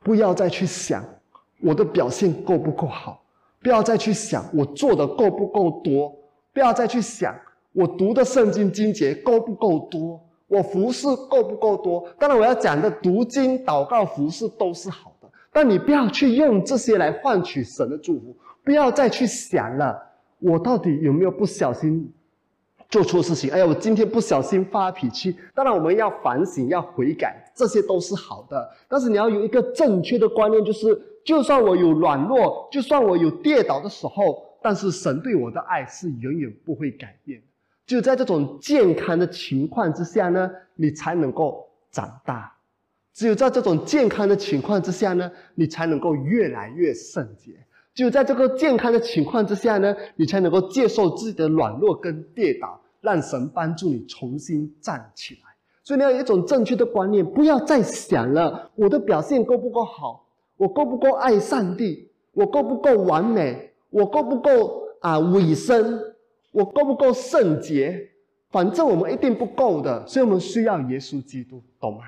[0.00, 1.04] 不要再去想
[1.60, 3.20] 我的表现够不够好，
[3.60, 6.16] 不要再去想我做的够不够多，
[6.52, 7.34] 不要再去想
[7.72, 12.08] 我读的圣经经节够不够多，我服侍够不够多。
[12.20, 20.00] 当然，我要讲的读经、祷告、服侍都是好的，但你不要去用这些来换取神的祝福，不要再去想了，
[20.38, 22.12] 我到底有没有不小心。
[22.92, 25.34] 做错事情，哎呀，我今天不小心发脾气。
[25.54, 28.70] 当然，我们要反省，要悔改，这些都是好的。
[28.86, 37.42] 但是你要有一个正确的观念，就是就算我有软弱，就算我有跌倒的时候，但是神对我的爱是永远不会改变。
[37.86, 42.52] 就在这种健康的情况之下呢，你才能够长大。
[43.14, 47.52] 只有在这种健康的情况之下呢，你才能够越来越圣洁。
[47.94, 52.78] 只有在这个健康的情况之下呢，你才能够接受自己的软弱跟跌倒。
[53.02, 55.50] 让神帮助你重新站起来，
[55.82, 60.24] 所以你要有一种正确的观念，不要再想了我的表现够不够好，
[60.56, 66.00] 我够不够爱上帝，我够不够完美，我够不够啊委身，
[66.52, 68.08] 我够不够圣洁？
[68.52, 72.04] 反正我们一定不够的，所以我们需要耶稣基督，懂吗？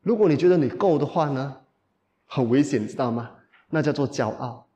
[0.00, 1.54] 如果你觉得你够的话呢，
[2.24, 3.30] 很危险，知道吗？
[3.68, 4.66] 那叫做骄傲。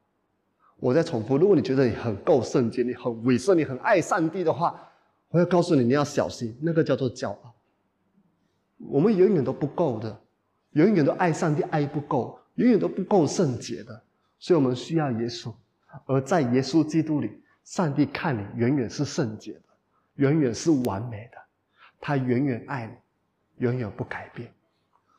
[0.78, 4.78] 我在重复，如果你觉得你很够圣洁，你很委身，你很爱上帝的话。
[5.28, 7.54] 我要告诉你，你要小心，那个叫做骄傲。
[8.78, 10.20] 我们永远都不够的，
[10.72, 14.02] 永远都爱上帝爱不够，永远都不够圣洁的，
[14.38, 15.52] 所以我们需要耶稣。
[16.06, 19.62] 而在耶稣基督里，上帝看你远远是圣洁的，
[20.14, 21.38] 远远是完美的，
[22.00, 24.52] 他远远爱你，永远不改变。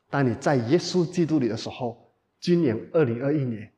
[0.09, 3.69] 当你在耶稣基督里的时候，今年二零二一年，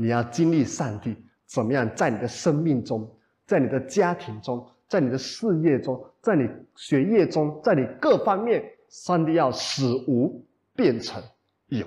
[0.00, 3.10] 你要经历上帝怎么样在你的生命中，
[3.44, 10.46] 在你的家庭中，在你的事业中，在你学业中，在你各方面，上帝要使无
[10.76, 11.20] 变成
[11.66, 11.84] 有。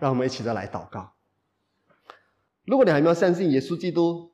[0.00, 1.12] 让我们一起再来祷告。
[2.64, 4.32] 如果你还没有相信耶稣基督，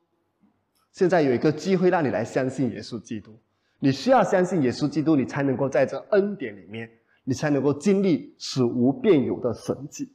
[0.91, 3.39] 现在有一个机会让你来相信耶稣基督。
[3.77, 6.89] 你需要相信耶稣基督，你才能够在这恩典里面。
[7.25, 10.11] 你才能够经历使无变有的神迹。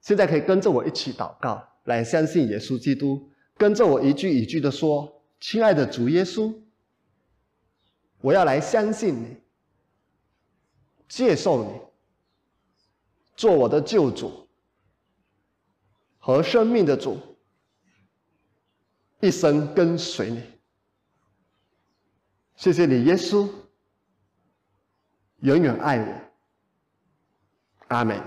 [0.00, 3.30] 现在可以跟着我一起祷告，来相信耶稣基督。
[3.56, 6.54] 跟着我一句一句的说：“亲爱的主耶稣，
[8.20, 9.36] 我要来相信你，
[11.08, 11.80] 接受你，
[13.36, 14.48] 做我的救主
[16.18, 17.18] 和生命的主，
[19.20, 20.42] 一生跟随你。
[22.56, 23.48] 谢谢你，耶稣。”
[25.42, 26.14] 永远爱我，
[27.88, 28.22] 阿门。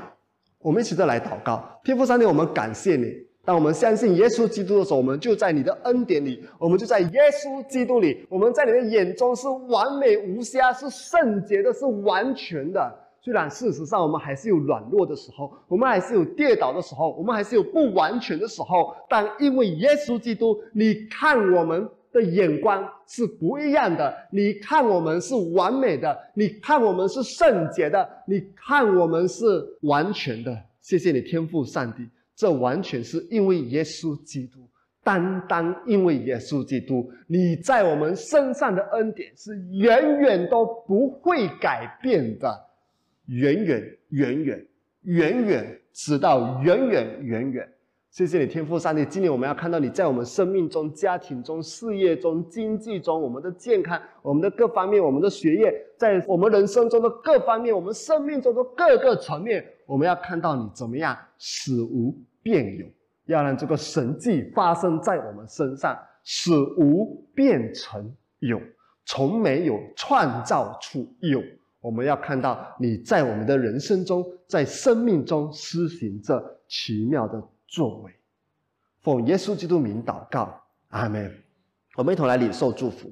[0.57, 3.22] 我们一起再来祷告，天父上帝，我们感谢你。
[3.45, 8.25] 当我们相信耶稣基督的时候，我们就在你的恩典里，我们就在耶稣基督里。
[8.29, 12.93] 我们在你的眼中是完美无瑕，是圣洁的，是完全的。
[13.21, 21.89] 虽然事实上我们还是有软弱的时候，我们还是有跌倒的时候，我们还是有不完全的时候，但因为耶稣基督，你看我们。
[22.13, 24.15] 的眼光是不一样的。
[24.29, 30.55] 你看我们是完美的，你看我们是圣洁的，你看我们是完全的。
[30.79, 34.67] 谢谢你，天赋上帝，这完全是因为耶稣基督，
[35.03, 42.65] 单单因为耶稣基督，你在我们身上的恩典是远远都不会改变的，
[43.27, 44.67] 远远远远
[45.03, 47.69] 远远，直到远远远远。
[48.13, 49.03] 谢谢你，天赋上帝。
[49.05, 62.85] 今年我们要看到你在我们生命中、家庭中、事业中、经济中、我们的健康、我们的各方面、我们的学业，在我们人生中的各方面、我们生命中的各个层面，我们要看到你怎么样使无变有，
[63.25, 68.61] 要让这个神迹发生在我们身上，使无变成有，
[69.07, 71.41] 从没有创造出有。
[71.81, 77.43] 我们要看到你在我们的人生中，在生命中施行着奇妙的。
[77.73, 78.11] 作为，
[79.01, 81.35] 奉耶稣基督名祷告，阿门。
[81.95, 83.11] 我们一同来领受祝福，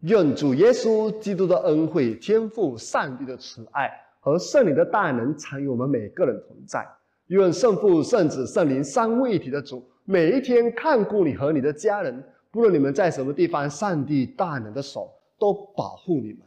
[0.00, 3.90] 愿主耶稣基督的恩惠、天赋上帝的慈爱
[4.20, 6.86] 和圣灵的大能常与我们每个人同在。
[7.28, 16.40] 愿圣父、圣子、圣灵三位一体的主，每一天看顾你和你的家人，不论你们在什么地方，上帝大能的手都保护你们。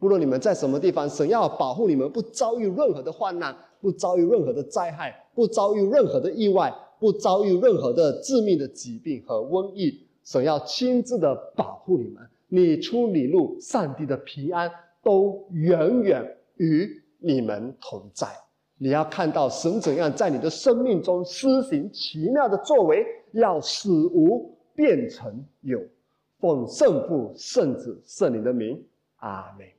[0.00, 6.74] 不论你们在什么地方，神要保护你们，不遭遇任何的患难，不遭遇任何的灾害，不遭遇任何的意外。
[6.98, 14.70] 不遭遇任何的致命的疾病和瘟疫，神要亲自的保护你们，你出你入，上帝的平安
[15.02, 16.88] 都远远与
[17.18, 18.26] 你们同在。
[18.76, 25.80] 你要看到神怎样在你的生命中施行奇妙的作为，要使无变成有，
[26.38, 28.80] 奉圣父、圣子、圣灵的名，
[29.16, 29.77] 阿门。